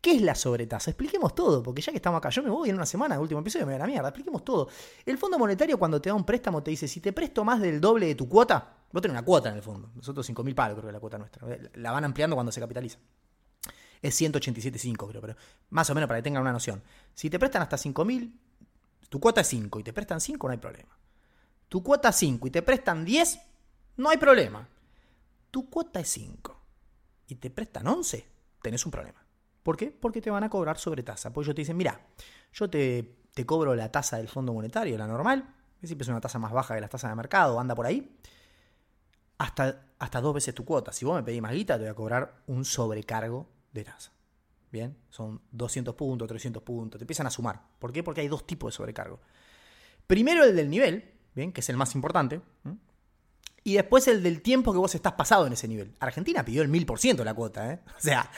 [0.00, 0.90] ¿Qué es la sobretasa?
[0.90, 3.40] Expliquemos todo, porque ya que estamos acá, yo me voy en una semana, el último
[3.40, 4.08] episodio me voy a la mierda.
[4.08, 4.68] Expliquemos todo.
[5.04, 7.80] El Fondo Monetario, cuando te da un préstamo, te dice: si te presto más del
[7.80, 9.90] doble de tu cuota, vos tenés una cuota en el fondo.
[9.94, 11.46] Nosotros 5.000 palos, creo que la cuota nuestra.
[11.74, 12.98] La van ampliando cuando se capitaliza.
[14.00, 15.36] Es 187.5, creo, pero
[15.68, 16.82] más o menos para que tengan una noción.
[17.14, 18.32] Si te prestan hasta 5.000,
[19.10, 20.96] tu cuota es 5 y te prestan 5, no hay problema.
[21.68, 23.40] Tu cuota es 5 y te prestan 10,
[23.98, 24.66] no hay problema.
[25.50, 26.58] Tu cuota es 5
[27.26, 28.26] y te prestan 11,
[28.62, 29.19] tenés un problema.
[29.62, 29.90] ¿Por qué?
[29.90, 31.32] Porque te van a cobrar sobre tasa.
[31.32, 32.00] Pues ellos te dicen, mira,
[32.52, 36.20] yo te, te cobro la tasa del Fondo Monetario, la normal, que siempre es una
[36.20, 38.16] tasa más baja que las tasas de mercado, anda por ahí,
[39.38, 40.92] hasta, hasta dos veces tu cuota.
[40.92, 44.12] Si vos me pedís más guita, te voy a cobrar un sobrecargo de tasa.
[44.70, 47.60] Bien, son 200 puntos, 300 puntos, te empiezan a sumar.
[47.78, 48.02] ¿Por qué?
[48.02, 49.20] Porque hay dos tipos de sobrecargo.
[50.06, 52.40] Primero el del nivel, bien, que es el más importante,
[53.64, 55.92] y después el del tiempo que vos estás pasado en ese nivel.
[56.00, 57.80] Argentina pidió el 1000% de la cuota, ¿eh?
[57.98, 58.30] O sea,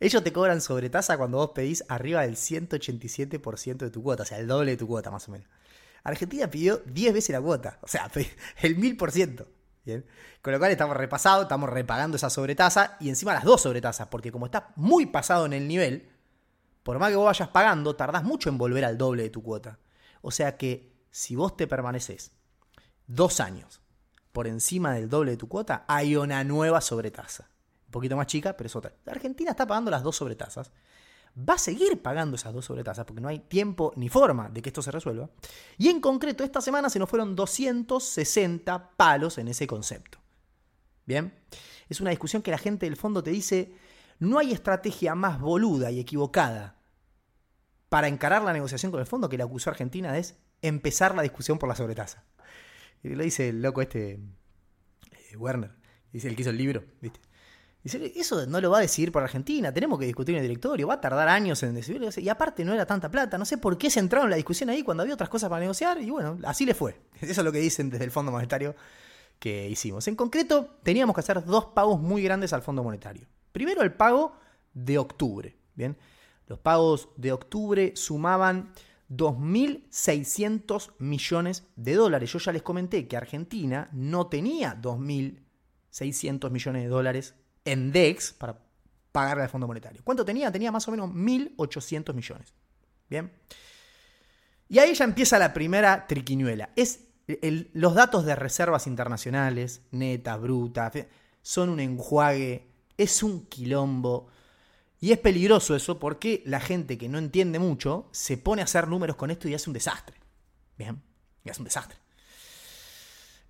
[0.00, 4.38] ellos te cobran sobretasa cuando vos pedís arriba del 187% de tu cuota, o sea,
[4.38, 5.48] el doble de tu cuota más o menos.
[6.02, 8.10] Argentina pidió 10 veces la cuota, o sea,
[8.62, 9.46] el 1000%.
[10.40, 14.32] Con lo cual estamos repasados, estamos repagando esa sobretasa y encima las dos sobretasas, porque
[14.32, 16.10] como estás muy pasado en el nivel,
[16.82, 19.78] por más que vos vayas pagando, tardás mucho en volver al doble de tu cuota.
[20.22, 22.32] O sea que si vos te permaneces
[23.06, 23.82] dos años
[24.32, 27.50] por encima del doble de tu cuota, hay una nueva sobretasa.
[27.94, 28.92] Poquito más chica, pero es otra.
[29.06, 30.72] Argentina está pagando las dos sobretasas
[31.36, 34.68] va a seguir pagando esas dos sobretasas porque no hay tiempo ni forma de que
[34.68, 35.30] esto se resuelva.
[35.78, 40.18] Y en concreto, esta semana se nos fueron 260 palos en ese concepto.
[41.06, 41.34] Bien,
[41.88, 43.74] es una discusión que la gente del fondo te dice,
[44.18, 46.78] no hay estrategia más boluda y equivocada
[47.88, 51.58] para encarar la negociación con el fondo que la acusó Argentina es empezar la discusión
[51.58, 52.24] por la sobretasa.
[53.02, 55.72] Y lo dice el loco este eh, Werner,
[56.10, 57.20] dice el que hizo el libro, ¿viste?
[57.84, 60.94] Eso no lo va a decidir por Argentina, tenemos que discutir en el directorio, va
[60.94, 62.08] a tardar años en decidirlo.
[62.16, 64.70] Y aparte no era tanta plata, no sé por qué se entraron en la discusión
[64.70, 66.00] ahí cuando había otras cosas para negociar.
[66.00, 66.98] Y bueno, así le fue.
[67.20, 68.74] Eso es lo que dicen desde el Fondo Monetario
[69.38, 70.08] que hicimos.
[70.08, 73.26] En concreto, teníamos que hacer dos pagos muy grandes al Fondo Monetario.
[73.52, 74.34] Primero, el pago
[74.72, 75.54] de octubre.
[75.74, 75.98] Bien,
[76.46, 78.72] los pagos de octubre sumaban
[79.10, 82.32] 2.600 millones de dólares.
[82.32, 88.58] Yo ya les comenté que Argentina no tenía 2.600 millones de dólares en DEX para
[89.12, 90.02] pagarle al Fondo Monetario.
[90.04, 90.50] ¿Cuánto tenía?
[90.50, 92.52] Tenía más o menos 1.800 millones.
[93.08, 93.32] Bien.
[94.68, 96.70] Y ahí ya empieza la primera triquiñuela.
[96.74, 97.00] Es
[97.72, 100.92] los datos de reservas internacionales, netas, brutas,
[101.42, 104.28] son un enjuague, es un quilombo.
[105.00, 108.88] Y es peligroso eso porque la gente que no entiende mucho se pone a hacer
[108.88, 110.16] números con esto y hace un desastre.
[110.76, 111.02] Bien,
[111.44, 111.98] y hace un desastre.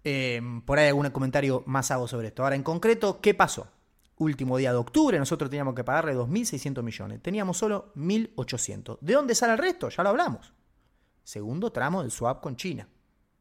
[0.03, 2.43] Eh, por ahí algún comentario más hago sobre esto.
[2.43, 3.69] Ahora, en concreto, ¿qué pasó?
[4.17, 7.23] Último día de octubre, nosotros teníamos que pagarle 2.600 millones.
[7.23, 8.99] Teníamos solo 1.800.
[9.01, 9.89] ¿De dónde sale el resto?
[9.89, 10.53] Ya lo hablamos.
[11.25, 12.89] Segundo tramo del swap con China.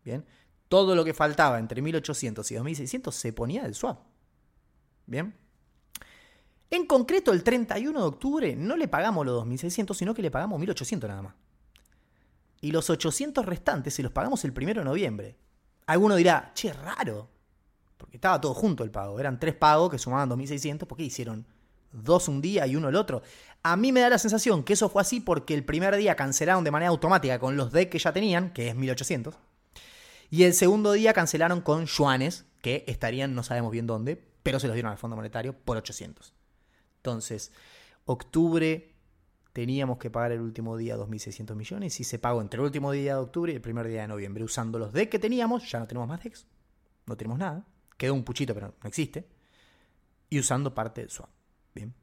[0.03, 0.25] Bien.
[0.67, 3.99] Todo lo que faltaba entre 1.800 y 2.600 se ponía del swap.
[5.05, 5.36] Bien.
[6.71, 10.59] En concreto, el 31 de octubre no le pagamos los 2.600, sino que le pagamos
[10.59, 11.36] 1.800 nada más.
[12.62, 15.38] Y los 800 restantes se los pagamos el 1 de noviembre.
[15.86, 17.29] Alguno dirá, che, raro.
[18.13, 19.19] Porque estaba todo junto el pago.
[19.19, 20.86] Eran tres pagos que sumaban 2.600.
[20.86, 21.47] ¿Por qué hicieron
[21.91, 23.23] dos un día y uno el otro?
[23.63, 26.63] A mí me da la sensación que eso fue así porque el primer día cancelaron
[26.63, 29.34] de manera automática con los decks que ya tenían, que es 1.800.
[30.30, 34.67] Y el segundo día cancelaron con yuanes, que estarían no sabemos bien dónde, pero se
[34.67, 36.36] los dieron al Fondo Monetario por 800.
[36.97, 37.52] Entonces,
[38.06, 38.93] octubre
[39.54, 43.15] teníamos que pagar el último día 2.600 millones y se pagó entre el último día
[43.15, 45.88] de octubre y el primer día de noviembre usando los decks que teníamos, ya no
[45.88, 46.45] tenemos más decks,
[47.08, 47.65] no tenemos nada,
[48.04, 49.26] quedó un puchito pero no existe,
[50.30, 51.30] y usando parte del swap.
[51.74, 51.94] Bien.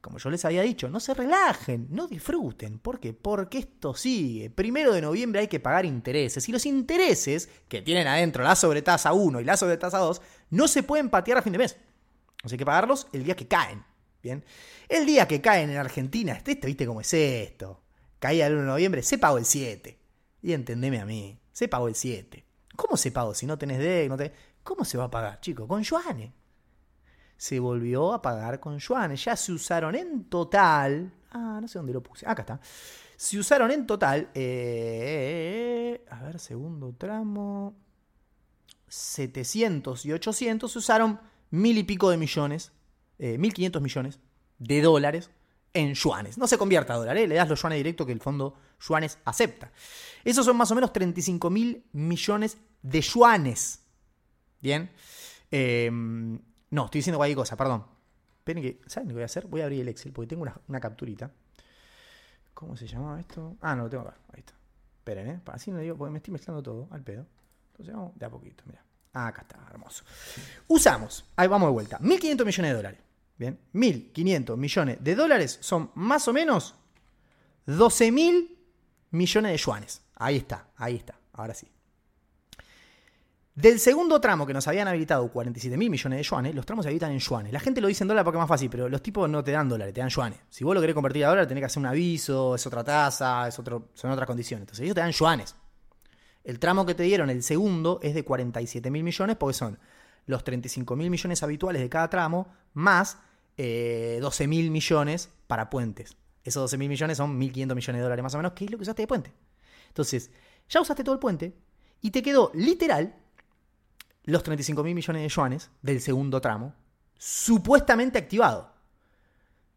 [0.00, 2.78] Como yo les había dicho, no se relajen, no disfruten.
[2.78, 3.12] ¿Por qué?
[3.12, 4.48] Porque esto sigue.
[4.48, 6.48] Primero de noviembre hay que pagar intereses.
[6.48, 10.82] Y los intereses que tienen adentro la sobretasa 1 y la sobretasa 2 no se
[10.82, 11.76] pueden patear a fin de mes.
[12.42, 13.84] hay que pagarlos el día que caen.
[14.22, 14.42] Bien.
[14.88, 17.82] El día que caen en Argentina, esto, ¿viste cómo es esto?
[18.18, 19.98] Caía el 1 de noviembre, se pagó el 7.
[20.40, 22.42] Y entendeme a mí, se pagó el 7.
[22.74, 24.08] ¿Cómo se pagó si no tenés D?
[24.08, 24.16] No
[24.62, 25.66] ¿Cómo se va a pagar, chicos?
[25.66, 26.32] Con yuanes.
[27.36, 29.24] Se volvió a pagar con yuanes.
[29.24, 31.12] Ya se usaron en total.
[31.30, 32.26] Ah, no sé dónde lo puse.
[32.28, 32.60] Acá está.
[33.16, 34.28] Se usaron en total.
[34.34, 37.74] Eh, a ver, segundo tramo.
[38.88, 41.18] 700 y 800 se usaron
[41.50, 42.72] mil y pico de millones
[43.18, 44.18] 1.500 eh, millones
[44.58, 45.30] de dólares
[45.72, 46.38] en yuanes.
[46.38, 47.28] No se convierta a dólares, ¿eh?
[47.28, 48.54] le das los yuanes directo que el fondo
[48.86, 49.72] yuanes acepta.
[50.24, 53.81] Esos son más o menos 35 mil millones de yuanes.
[54.62, 54.90] Bien.
[55.50, 56.38] Em,
[56.70, 57.84] no, estoy diciendo cualquier cosa, perdón.
[58.38, 59.46] Esperen que, ¿saben lo que voy a hacer?
[59.46, 61.30] Voy a abrir el Excel porque tengo una, capturita.
[62.54, 63.56] ¿Cómo se llamaba esto?
[63.60, 64.16] Ah, no, lo tengo acá.
[64.32, 64.54] Ahí está.
[64.98, 65.40] Esperen, ¿eh?
[65.46, 67.26] Así no digo, porque me estoy mezclando todo al pedo.
[67.72, 68.82] Entonces vamos de a poquito, mira.
[69.12, 70.04] acá está, hermoso.
[70.68, 73.00] Usamos, ahí vamos de vuelta, 1.500 millones de dólares.
[73.36, 76.76] Bien, 1.500 millones de dólares son más o menos
[77.66, 78.56] 12.000
[79.10, 80.02] millones de yuanes.
[80.14, 81.66] Ahí está, ahí está, ahora sí.
[83.54, 86.88] Del segundo tramo que nos habían habilitado 47 mil millones de yuanes, los tramos se
[86.88, 87.52] habilitan en yuanes.
[87.52, 89.50] La gente lo dice en dólar porque es más fácil, pero los tipos no te
[89.50, 90.38] dan dólares, te dan yuanes.
[90.48, 93.46] Si vos lo querés convertir a dólar, tenés que hacer un aviso, es otra tasa,
[93.46, 94.62] es otro, son otras condiciones.
[94.62, 95.54] Entonces ellos te dan yuanes.
[96.44, 99.78] El tramo que te dieron, el segundo, es de 47 mil millones porque son
[100.24, 103.18] los 35 mil millones habituales de cada tramo más
[103.58, 106.16] 12 eh, mil millones para puentes.
[106.42, 108.78] Esos 12 mil millones son 1.500 millones de dólares más o menos, que es lo
[108.78, 109.32] que usaste de puente.
[109.88, 110.30] Entonces,
[110.70, 111.54] ya usaste todo el puente
[112.00, 113.21] y te quedó literal
[114.24, 116.74] los 35 mil millones de yuanes del segundo tramo,
[117.18, 118.72] supuestamente activado.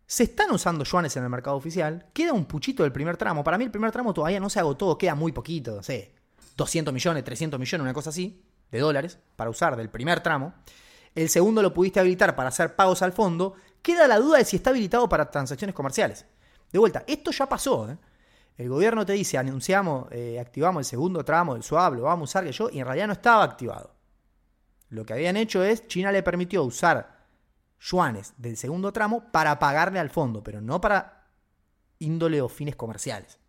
[0.08, 3.43] Se están usando yuanes en el mercado oficial, queda un puchito del primer tramo.
[3.43, 6.13] Para mí el primer tramo todavía no se agotó, queda muy poquito, no sé,
[6.58, 10.53] 200 millones, 300 millones, una cosa así, de dólares para usar del primer tramo.
[11.15, 13.55] El segundo lo pudiste habilitar para hacer pagos al fondo.
[13.81, 16.25] Queda la duda de si está habilitado para transacciones comerciales.
[16.71, 17.89] De vuelta, esto ya pasó.
[17.89, 17.97] ¿eh?
[18.58, 22.31] El gobierno te dice, anunciamos, eh, activamos el segundo tramo del swap, lo vamos a
[22.31, 23.94] usar que yo, y en realidad no estaba activado.
[24.89, 27.26] Lo que habían hecho es, China le permitió usar
[27.80, 31.28] yuanes del segundo tramo para pagarle al fondo, pero no para
[32.00, 33.39] índole o fines comerciales.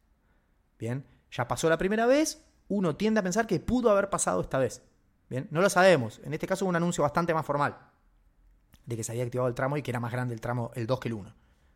[0.78, 4.58] Bien, ya pasó la primera vez, uno tiende a pensar que pudo haber pasado esta
[4.58, 4.82] vez.
[5.28, 6.20] Bien, no lo sabemos.
[6.24, 7.76] En este caso un anuncio bastante más formal
[8.84, 10.86] de que se había activado el tramo y que era más grande el tramo el
[10.86, 11.34] 2 que el 1.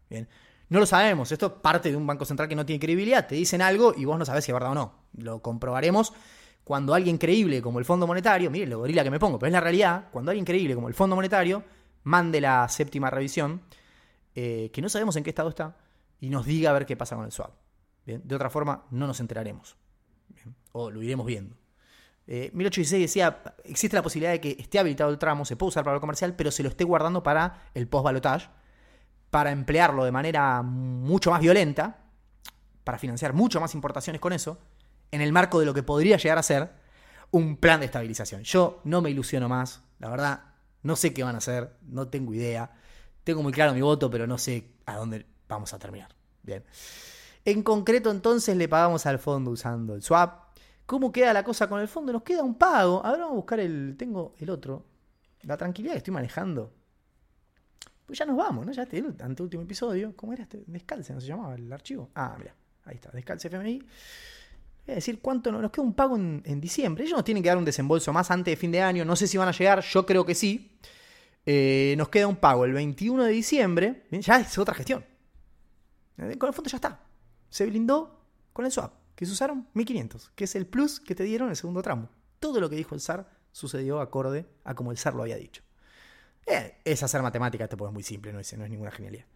[0.09, 0.29] Bien,
[0.69, 1.33] no lo sabemos.
[1.33, 3.27] Esto es parte de un banco central que no tiene credibilidad.
[3.27, 4.95] Te dicen algo y vos no sabés si es verdad o no.
[5.15, 6.13] Lo comprobaremos
[6.65, 9.53] cuando alguien creíble como el Fondo Monetario, miren lo gorila que me pongo, pero es
[9.53, 11.65] la realidad, cuando alguien creíble como el Fondo Monetario
[12.05, 13.63] mande la séptima revisión,
[14.35, 15.77] eh, que no sabemos en qué estado está,
[16.21, 17.53] y nos diga a ver qué pasa con el swap.
[18.05, 19.77] De otra forma, no nos enteraremos.
[20.73, 21.57] O lo iremos viendo.
[22.33, 25.83] Eh, 1816 decía, existe la posibilidad de que esté habilitado el tramo, se puede usar
[25.83, 28.49] para lo comercial, pero se lo esté guardando para el post-balotage,
[29.31, 31.99] para emplearlo de manera mucho más violenta,
[32.85, 34.59] para financiar mucho más importaciones con eso,
[35.11, 36.71] en el marco de lo que podría llegar a ser
[37.31, 38.43] un plan de estabilización.
[38.43, 40.41] Yo no me ilusiono más, la verdad,
[40.83, 42.71] no sé qué van a hacer, no tengo idea.
[43.25, 46.15] Tengo muy claro mi voto, pero no sé a dónde vamos a terminar.
[46.43, 46.65] Bien.
[47.45, 50.51] En concreto, entonces le pagamos al fondo usando el swap.
[50.87, 52.13] ¿Cómo queda la cosa con el fondo?
[52.13, 53.05] Nos queda un pago.
[53.05, 53.95] Ahora vamos a buscar el.
[53.97, 54.85] Tengo el otro.
[55.43, 56.73] La tranquilidad que estoy manejando.
[58.05, 58.73] Pues ya nos vamos, ¿no?
[58.73, 60.15] Ya este ante último episodio.
[60.17, 60.65] ¿Cómo era este?
[60.67, 62.11] Descalce, ¿no se llamaba el archivo?
[62.15, 62.55] Ah, mira.
[62.85, 63.11] Ahí está.
[63.11, 63.87] Descalce FMI.
[64.91, 67.05] Es decir, ¿cuánto nos queda un pago en, diciembre?
[67.05, 69.05] Ellos nos tienen que dar un desembolso más antes de fin de año.
[69.05, 70.77] No sé si van a llegar, yo creo que sí.
[71.47, 74.07] Eh, nos queda un pago el 21 de diciembre.
[74.11, 75.05] Ya es otra gestión.
[76.19, 77.01] Eh, con el fondo ya está.
[77.49, 78.95] Se blindó con el swap.
[79.15, 82.09] Que se usaron 1500, que es el plus que te dieron en el segundo tramo.
[82.41, 85.63] Todo lo que dijo el SAR sucedió acorde a como el SAR lo había dicho.
[86.47, 89.27] Eh, es hacer matemáticas, este pues es muy simple, no es ninguna genialidad.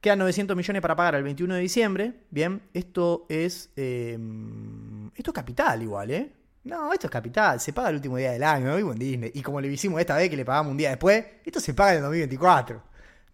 [0.00, 2.12] Quedan 900 millones para pagar el 21 de diciembre.
[2.30, 3.70] Bien, esto es.
[3.76, 6.32] Em, esto es capital igual, ¿eh?
[6.64, 7.60] No, esto es capital.
[7.60, 8.74] Se paga el último día del año.
[8.76, 9.30] Vivo en Disney.
[9.34, 11.92] Y como le hicimos esta vez que le pagamos un día después, esto se paga
[11.92, 12.82] en el 2024.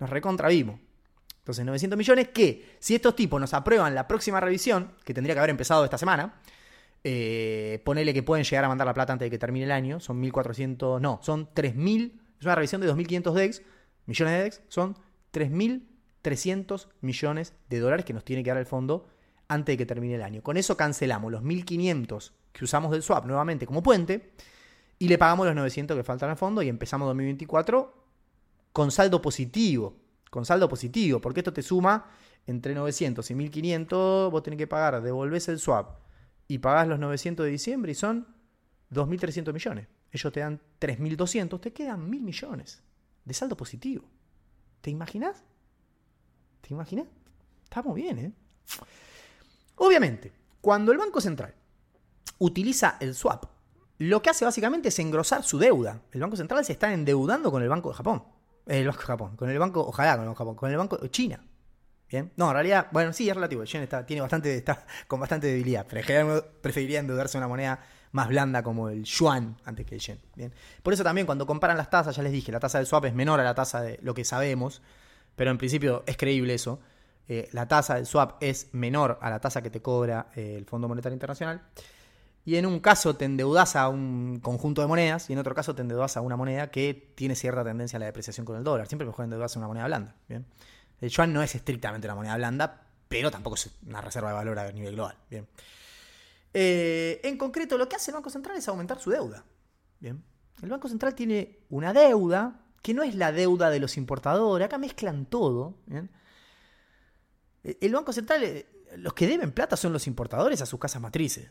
[0.00, 0.80] Nos recontravimos.
[1.38, 5.38] Entonces, 900 millones que, si estos tipos nos aprueban la próxima revisión, que tendría que
[5.38, 6.40] haber empezado esta semana,
[7.04, 10.00] eh, ponele que pueden llegar a mandar la plata antes de que termine el año,
[10.00, 13.62] son 1.400, no, son 3.000, es una revisión de 2.500 DEX,
[14.06, 14.96] millones de DEX, son
[16.26, 19.06] 3.300 millones de dólares que nos tiene que dar el fondo
[19.48, 20.42] antes de que termine el año.
[20.42, 24.32] Con eso cancelamos los 1.500 que usamos del swap nuevamente como puente
[24.98, 28.04] y le pagamos los 900 que faltan al fondo y empezamos 2024
[28.72, 29.96] con saldo positivo,
[30.30, 32.10] con saldo positivo, porque esto te suma
[32.46, 35.98] entre 900 y 1500, vos tenés que pagar, devolvés el swap
[36.48, 38.26] y pagás los 900 de diciembre y son
[38.92, 39.88] 2.300 millones.
[40.12, 42.82] Ellos te dan 3.200, te quedan 1.000 millones
[43.24, 44.04] de saldo positivo.
[44.80, 45.42] ¿Te imaginas?
[46.66, 47.06] ¿Te imaginas?
[47.62, 48.32] Estamos bien, ¿eh?
[49.76, 51.54] Obviamente, cuando el Banco Central
[52.38, 53.44] utiliza el swap,
[53.98, 56.02] lo que hace básicamente es engrosar su deuda.
[56.10, 58.24] El Banco Central se está endeudando con el Banco de Japón.
[58.66, 61.08] El Banco de Japón, con el Banco, ojalá con el Japón, con el Banco de
[61.10, 61.44] China.
[62.08, 62.32] Bien.
[62.36, 63.62] No, en realidad, bueno, sí, es relativo.
[63.62, 65.86] El yen está, tiene bastante, está con bastante debilidad.
[65.86, 67.78] Preferiría endeudarse una moneda
[68.10, 70.20] más blanda como el yuan antes que el yen.
[70.34, 70.52] Bien.
[70.82, 73.14] Por eso también cuando comparan las tasas, ya les dije, la tasa del swap es
[73.14, 74.82] menor a la tasa de lo que sabemos,
[75.36, 76.80] pero en principio es creíble eso.
[77.28, 80.64] Eh, la tasa del swap es menor a la tasa que te cobra eh, el
[80.64, 81.62] Fondo Monetario Internacional.
[82.44, 85.74] Y en un caso te endeudas a un conjunto de monedas y en otro caso
[85.74, 88.86] te endeudas a una moneda que tiene cierta tendencia a la depreciación con el dólar.
[88.86, 90.14] Siempre mejor endeudarse a una moneda blanda.
[90.28, 90.46] ¿bien?
[91.00, 94.58] El yuan no es estrictamente una moneda blanda, pero tampoco es una reserva de valor
[94.60, 95.16] a nivel global.
[95.28, 95.48] Bien.
[96.54, 99.44] Eh, en concreto, lo que hace el Banco Central es aumentar su deuda.
[99.98, 100.22] Bien.
[100.62, 104.64] El Banco Central tiene una deuda que no es la deuda de los importadores.
[104.64, 105.74] Acá mezclan todo.
[105.86, 106.08] ¿bien?
[107.64, 111.50] El Banco Central, eh, los que deben plata son los importadores a sus casas matrices.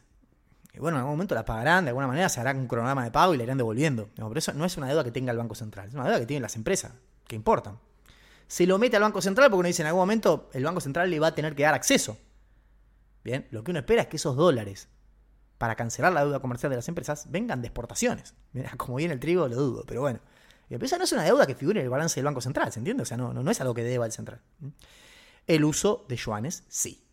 [0.74, 3.12] Y bueno, en algún momento la pagarán, de alguna manera se hará un cronograma de
[3.12, 4.10] pago y la irán devolviendo.
[4.16, 6.26] pero eso no es una deuda que tenga el Banco Central, es una deuda que
[6.26, 6.94] tienen las empresas,
[7.28, 7.80] que importan
[8.48, 11.10] se lo mete al Banco Central porque uno dice en algún momento el Banco Central
[11.10, 12.18] le va a tener que dar acceso.
[13.24, 14.88] Bien, lo que uno espera es que esos dólares
[15.58, 18.36] para cancelar la deuda comercial de las empresas vengan de exportaciones.
[18.54, 20.20] Mira, como viene el trigo, lo dudo, pero bueno.
[20.70, 22.80] Y esa no es una deuda que figure en el balance del Banco Central, ¿se
[22.80, 23.04] entiende?
[23.04, 24.42] O sea, no, no, no es algo que deba el central.
[25.48, 27.04] El uso de yuanes, sí.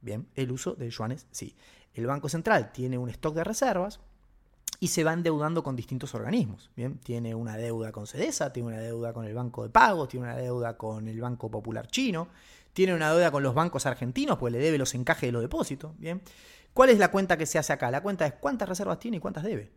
[0.00, 1.56] Bien, el uso de yuanes, sí.
[1.94, 4.00] El Banco Central tiene un stock de reservas
[4.80, 6.70] y se va endeudando con distintos organismos.
[6.76, 6.98] ¿bien?
[6.98, 10.36] Tiene una deuda con CEDESA, tiene una deuda con el Banco de Pagos, tiene una
[10.36, 12.28] deuda con el Banco Popular Chino,
[12.72, 15.96] tiene una deuda con los bancos argentinos, pues le debe los encajes de los depósitos.
[15.98, 16.20] ¿bien?
[16.72, 17.90] ¿Cuál es la cuenta que se hace acá?
[17.90, 19.72] La cuenta es cuántas reservas tiene y cuántas debe.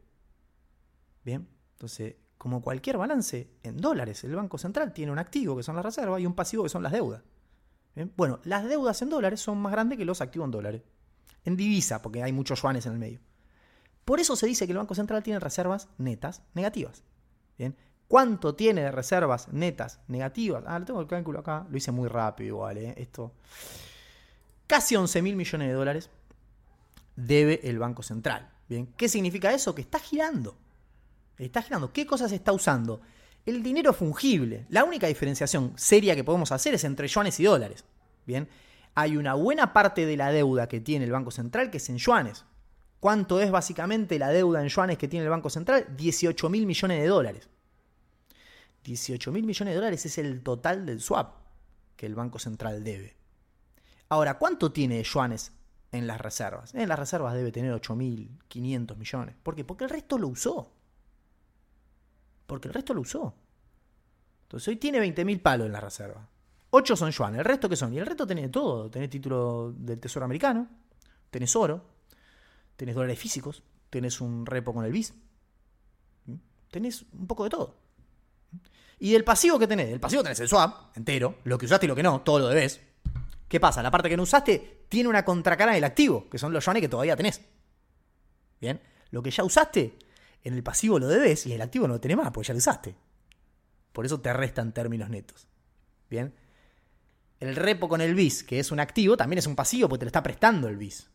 [1.23, 5.75] Bien, entonces, como cualquier balance en dólares, el Banco Central tiene un activo que son
[5.75, 7.23] las reservas y un pasivo que son las deudas.
[8.15, 10.81] Bueno, las deudas en dólares son más grandes que los activos en dólares.
[11.45, 13.19] En divisa, porque hay muchos yuanes en el medio.
[14.05, 17.03] Por eso se dice que el Banco Central tiene reservas netas negativas.
[18.07, 20.63] ¿Cuánto tiene de reservas netas negativas?
[20.65, 21.65] Ah, lo tengo el cálculo acá.
[21.69, 22.93] Lo hice muy rápido igual, ¿eh?
[22.97, 23.33] Esto.
[24.65, 26.09] Casi 11 mil millones de dólares
[27.17, 28.49] debe el Banco Central.
[28.69, 28.87] Bien.
[28.95, 29.75] ¿Qué significa eso?
[29.75, 30.55] Que está girando.
[31.37, 31.93] Está girando.
[31.93, 33.01] ¿Qué cosas está usando?
[33.45, 34.65] El dinero fungible.
[34.69, 37.85] La única diferenciación seria que podemos hacer es entre yuanes y dólares.
[38.25, 38.47] Bien.
[38.95, 41.97] Hay una buena parte de la deuda que tiene el Banco Central que es en
[41.97, 42.45] yuanes.
[42.99, 45.85] ¿Cuánto es básicamente la deuda en yuanes que tiene el Banco Central?
[45.95, 47.47] 18 mil millones de dólares.
[48.83, 51.35] 18 mil millones de dólares es el total del swap
[51.95, 53.15] que el Banco Central debe.
[54.09, 55.51] Ahora, ¿cuánto tiene yuanes
[55.91, 56.73] en las reservas?
[56.73, 59.35] En las reservas debe tener 8.500 millones.
[59.43, 59.63] ¿Por qué?
[59.63, 60.71] Porque el resto lo usó.
[62.47, 63.35] Porque el resto lo usó.
[64.43, 66.27] Entonces hoy tiene 20.000 palos en la reserva.
[66.71, 67.39] 8 son yuanes.
[67.39, 67.93] ¿El resto qué son?
[67.93, 68.89] Y el resto tiene todo.
[68.89, 70.67] Tenés título del Tesoro americano.
[71.29, 71.97] Tenés oro
[72.77, 75.13] tenés dólares físicos, tenés un repo con el BIS,
[76.71, 77.75] tenés un poco de todo.
[78.99, 81.89] Y del pasivo que tenés, del pasivo tenés el swap entero, lo que usaste y
[81.89, 82.79] lo que no, todo lo debes.
[83.47, 83.83] ¿Qué pasa?
[83.83, 86.89] La parte que no usaste tiene una contracara del activo, que son los yuanes que
[86.89, 87.41] todavía tenés.
[88.61, 88.79] Bien,
[89.11, 89.97] lo que ya usaste,
[90.47, 92.53] en el pasivo lo debes y en el activo no lo tenés más, porque ya
[92.53, 92.95] lo usaste.
[93.91, 95.47] Por eso te restan términos netos.
[96.09, 96.33] Bien,
[97.39, 100.05] el repo con el BIS, que es un activo, también es un pasivo porque te
[100.05, 101.09] lo está prestando el BIS.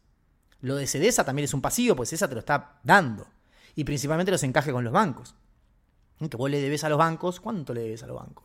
[0.61, 3.27] Lo de Cedesa también es un pasivo, pues Cedesa te lo está dando.
[3.75, 5.35] Y principalmente los encajes con los bancos.
[6.19, 7.41] Que vos le debes a los bancos.
[7.41, 8.45] ¿Cuánto le debes a los bancos?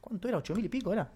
[0.00, 0.38] ¿Cuánto era?
[0.38, 1.10] ¿8 mil y pico era?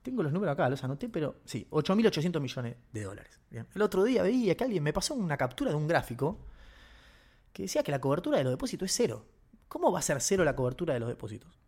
[0.00, 3.40] Tengo los números acá, los anoté, pero sí, 8.800 millones de dólares.
[3.50, 6.38] El otro día veía que alguien me pasó una captura de un gráfico
[7.56, 9.24] que decía que la cobertura de los depósitos es cero.
[9.66, 11.58] ¿Cómo va a ser cero la cobertura de los depósitos?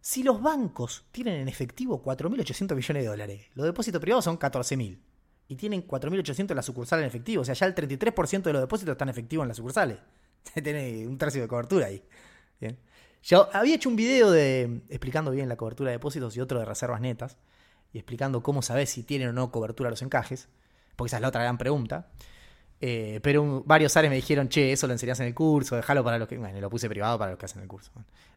[0.00, 4.98] Si los bancos tienen en efectivo 4.800 millones de dólares, los depósitos privados son 14.000
[5.46, 8.62] y tienen 4.800 en la sucursal en efectivo, o sea, ya el 33% de los
[8.62, 9.98] depósitos están efectivos en las sucursales.
[10.60, 12.02] Tiene un tercio de cobertura ahí.
[13.22, 16.64] Yo había hecho un video de, explicando bien la cobertura de depósitos y otro de
[16.64, 17.38] reservas netas,
[17.92, 20.48] y explicando cómo sabes si tienen o no cobertura los encajes,
[20.96, 22.10] porque esa es la otra gran pregunta.
[22.80, 26.18] Eh, pero varios áreas me dijeron, che, eso lo enseñás en el curso, déjalo para
[26.18, 26.38] los que.
[26.38, 27.90] Bueno, lo puse privado para los que hacen el curso.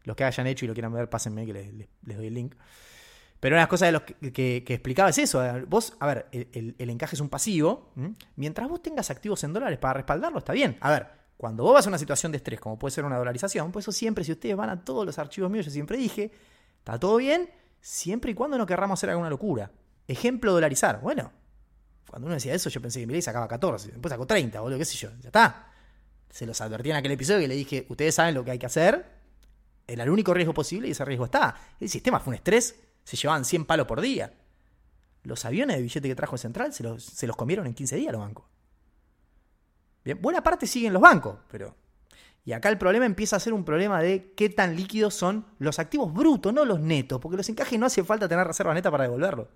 [0.04, 2.54] los que hayan hecho y lo quieran ver, pásenme que les, doy el link.
[3.38, 5.42] Pero una de las cosas de los que, explicaba es eso.
[5.68, 7.90] Vos, a ver, el, encaje es un pasivo.
[8.36, 10.76] Mientras vos tengas activos en dólares para respaldarlo, está bien.
[10.80, 13.72] A ver, cuando vos vas a una situación de estrés, como puede ser una dolarización,
[13.72, 16.30] pues eso siempre, si ustedes van a todos los archivos míos, yo siempre dije,
[16.78, 19.72] está todo bien, siempre y cuando no querramos hacer alguna locura.
[20.06, 21.00] Ejemplo, dolarizar.
[21.00, 21.32] Bueno,
[22.08, 24.78] cuando uno decía eso, yo pensé que mi ley sacaba 14, después sacó 30, boludo,
[24.78, 25.72] qué sé yo, ya está.
[26.28, 28.66] Se los advertí en aquel episodio que le dije, ustedes saben lo que hay que
[28.66, 29.04] hacer,
[29.86, 31.56] era el único riesgo posible y ese riesgo está.
[31.80, 32.74] El sistema fue un estrés,
[33.04, 34.32] se llevaban 100 palos por día.
[35.24, 38.12] Los aviones de billete que trajo Central se los, se los comieron en 15 días
[38.12, 38.44] los bancos.
[40.04, 41.76] Bien, buena parte siguen los bancos, pero...
[42.44, 45.78] Y acá el problema empieza a ser un problema de qué tan líquidos son los
[45.78, 49.04] activos brutos, no los netos, porque los encajes no hace falta tener reserva neta para
[49.04, 49.48] devolverlo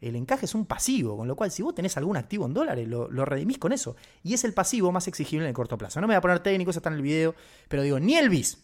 [0.00, 2.88] el encaje es un pasivo, con lo cual si vos tenés algún activo en dólares,
[2.88, 3.96] lo, redimís con eso.
[4.22, 6.00] Y es el pasivo más exigible en el corto plazo.
[6.00, 7.34] No me voy a poner técnico, eso está en el video,
[7.68, 8.58] pero digo, ni el BIS,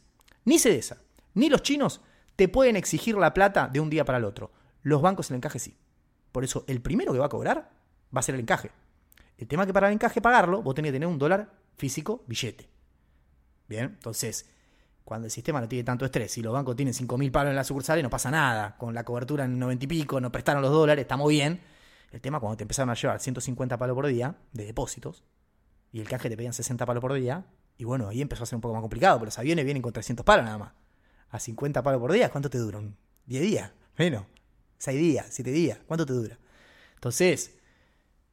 [0.46, 0.98] ni CEDESA,
[1.34, 2.00] ni los chinos
[2.36, 4.50] te pueden exigir la plata de un día para el otro.
[4.82, 5.76] Los bancos el encaje sí.
[6.32, 7.70] Por eso el primero que va a cobrar
[8.14, 8.70] va a ser el encaje.
[9.36, 12.24] El tema es que para el encaje pagarlo, vos tenés que tener un dólar físico
[12.26, 12.68] billete.
[13.68, 14.48] Bien, entonces
[15.06, 17.68] cuando el sistema no tiene tanto estrés y los bancos tienen 5.000 palos en las
[17.68, 18.76] sucursales, no pasa nada.
[18.76, 21.60] Con la cobertura en 90 y pico, nos prestaron los dólares, estamos bien.
[22.10, 25.22] El tema cuando te empezaron a llevar 150 palos por día de depósitos
[25.92, 27.46] y el canje te pedían 60 palos por día,
[27.78, 29.92] y bueno, ahí empezó a ser un poco más complicado, pero los aviones vienen con
[29.92, 30.72] 300 palos nada más.
[31.30, 32.96] A 50 palos por día, ¿cuánto te duran?
[33.28, 33.72] ¿10 días?
[33.96, 34.24] Menos.
[34.78, 36.36] 6 días, 7 días, ¿cuánto te dura?
[36.94, 37.54] Entonces,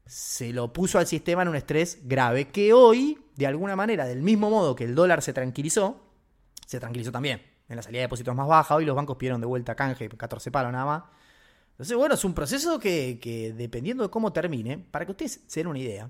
[0.08, 4.24] se lo puso al sistema en un estrés grave que hoy, de alguna manera, del
[4.24, 6.03] mismo modo que el dólar se tranquilizó,
[6.74, 7.42] se tranquilizó también.
[7.70, 10.52] En la salida de depósitos más baja, hoy los bancos pidieron de vuelta canje, 14
[10.52, 11.04] palos nada más.
[11.72, 15.68] Entonces, bueno, es un proceso que, dependiendo de cómo termine, para que ustedes se den
[15.68, 16.10] una idea,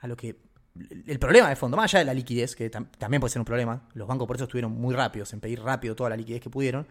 [0.00, 0.40] a lo que
[1.06, 3.88] el problema de fondo, más allá de la liquidez, que también puede ser un problema,
[3.94, 6.86] los bancos por eso estuvieron muy rápidos en pedir rápido toda la liquidez que pudieron.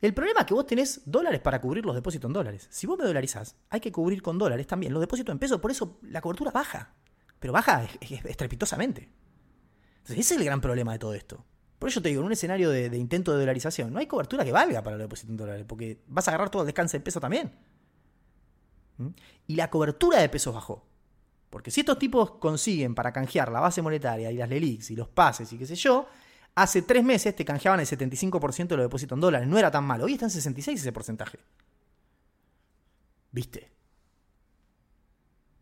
[0.00, 2.66] El problema es que vos tenés dólares para cubrir los depósitos en dólares.
[2.70, 5.70] Si vos me dolarizás, hay que cubrir con dólares también los depósitos en pesos, por
[5.70, 6.92] eso la cobertura baja.
[7.40, 9.08] Pero baja estrepitosamente.
[9.98, 11.44] Entonces, ese es el gran problema de todo esto.
[11.78, 14.52] Por eso te digo, en un escenario de, intento de dolarización, no hay cobertura que
[14.52, 17.20] valga para los depósitos en dólares, porque vas a agarrar todo el descanso de peso
[17.20, 17.52] también.
[18.98, 19.08] ¿Mm?
[19.48, 20.84] Y la cobertura de pesos bajó.
[21.50, 25.08] Porque si estos tipos consiguen para canjear la base monetaria y las LELIX y los
[25.08, 26.08] pases y qué sé yo,
[26.54, 29.46] hace tres meses te canjeaban el 75% de los depósitos en dólares.
[29.46, 30.04] No era tan malo.
[30.04, 31.38] Hoy está en 66 ese porcentaje.
[33.30, 33.73] ¿Viste?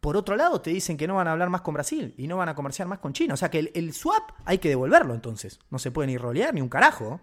[0.02, 2.36] Por otro lado, te dicen que no van a hablar más con Brasil y no
[2.36, 3.34] van a comerciar más con China.
[3.34, 5.60] O sea que el, swap hay que devolverlo entonces.
[5.70, 7.20] No se puede ni rolear ni un carajo.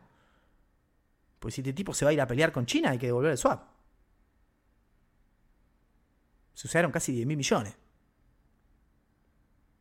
[1.40, 3.32] Pues si este tipo se va a ir a pelear con China, hay que devolver
[3.32, 3.64] el swap.
[6.54, 7.78] Se usaron casi 10 mil millones.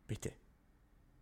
[0.09, 0.37] ¿Viste?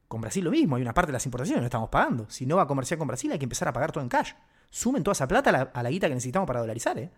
[0.09, 2.25] Con Brasil lo mismo, hay una parte de las importaciones que no estamos pagando.
[2.31, 4.33] Si no va a comerciar con Brasil, hay que empezar a pagar todo en cash.
[4.71, 7.11] Sumen toda esa plata a la, a la guita que necesitamos para dolarizar, ¿eh?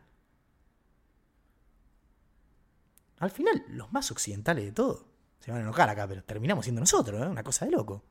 [3.18, 5.08] Al final, los más occidentales de todo
[5.38, 7.26] se van a enojar acá, pero terminamos siendo nosotros, ¿eh?
[7.26, 8.04] una cosa de loco.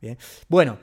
[0.00, 0.18] Bien.
[0.48, 0.78] Bueno,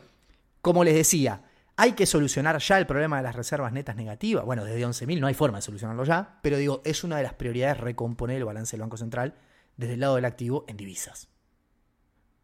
[0.62, 1.44] como les decía,
[1.76, 4.46] hay que solucionar ya el problema de las reservas netas negativas.
[4.46, 7.34] Bueno, desde 11.000 no hay forma de solucionarlo ya, pero digo, es una de las
[7.34, 9.36] prioridades recomponer el balance del Banco Central
[9.78, 11.30] desde el lado del activo en divisas.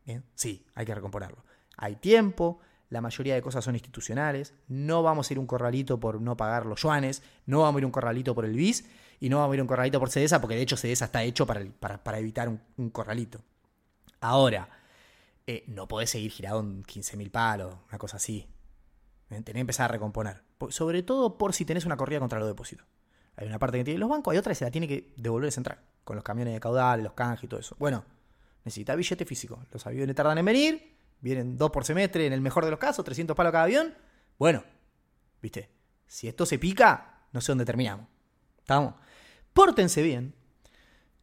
[0.05, 1.43] Bien, sí, hay que recomponerlo.
[1.78, 6.20] Hay tiempo, la mayoría de cosas son institucionales, no vamos a ir un corralito por
[6.20, 8.86] no pagar los yuanes, no vamos a ir un corralito por el BIS,
[9.20, 11.45] y no vamos a ir un corralito por CEDESA, porque de hecho CEDESA está hecho
[11.45, 13.41] para, para, evitar un, corralito.
[14.22, 14.70] Ahora,
[15.45, 18.47] eh, no podés seguir girado en 15.000 palos, una cosa así.
[19.30, 19.41] ¿Eh?
[19.41, 20.43] Tenés que empezar a recomponer.
[20.70, 22.86] Sobre todo por si tenés una corrida contra los depósitos.
[23.36, 25.47] Hay una parte que tiene los bancos, hay otra que se la tiene que devolver
[25.47, 27.76] el central, con los camiones de caudal, los canjes y todo eso.
[27.80, 28.03] Bueno,
[28.65, 29.65] necesita billete físico.
[29.72, 33.05] Los aviones tardan en venir, vienen dos por semestre en el mejor de los casos,
[33.05, 33.93] 300 palos cada avión.
[34.38, 34.63] Bueno,
[35.41, 35.70] viste,
[36.05, 38.07] si esto se pica, no sé dónde terminamos.
[38.57, 38.95] ¿Estamos?
[39.60, 40.34] Pórtense bien.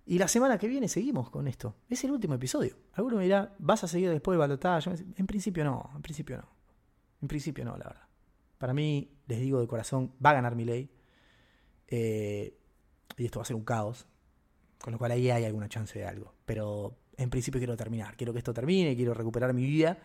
[0.04, 1.74] Y la semana que viene seguimos con esto.
[1.88, 2.76] Es el último episodio.
[2.92, 4.90] Alguno me dirá, ¿vas a seguir después de balotaje?
[5.16, 6.46] En principio no, en principio no.
[7.22, 8.08] En principio no, la verdad.
[8.58, 10.90] Para mí, les digo de corazón, va a ganar mi ley.
[11.88, 12.54] Eh,
[13.16, 14.06] y esto va a ser un caos.
[14.82, 16.34] Con lo cual ahí hay alguna chance de algo.
[16.44, 18.18] Pero en principio quiero terminar.
[18.18, 19.96] Quiero que esto termine, quiero recuperar mi vida.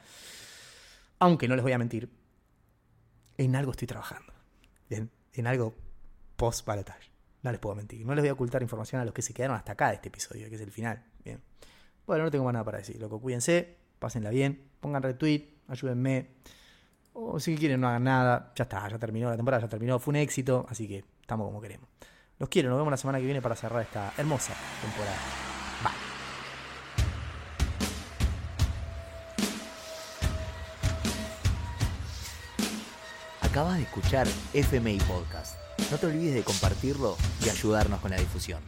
[1.19, 2.09] Aunque no les voy a mentir,
[3.37, 4.31] en algo estoy trabajando.
[4.89, 5.75] En, en algo
[6.37, 7.10] post balotaje.
[7.43, 8.05] No les puedo mentir.
[8.05, 10.09] No les voy a ocultar información a los que se quedaron hasta acá de este
[10.09, 11.03] episodio, que es el final.
[11.23, 11.41] Bien.
[12.05, 12.99] Bueno, no tengo más nada para decir.
[12.99, 16.29] Loco, cuídense, pásenla bien, pongan retweet, ayúdenme.
[17.13, 18.53] O si quieren, no hagan nada.
[18.55, 19.99] Ya está, ya terminó la temporada, ya terminó.
[19.99, 21.89] Fue un éxito, así que estamos como queremos.
[22.37, 25.17] Los quiero, nos vemos la semana que viene para cerrar esta hermosa temporada.
[25.83, 25.91] Bye.
[33.41, 35.70] Acabas de escuchar FMI Podcast.
[35.89, 38.61] No te olvides de compartirlo y ayudarnos con la difusión.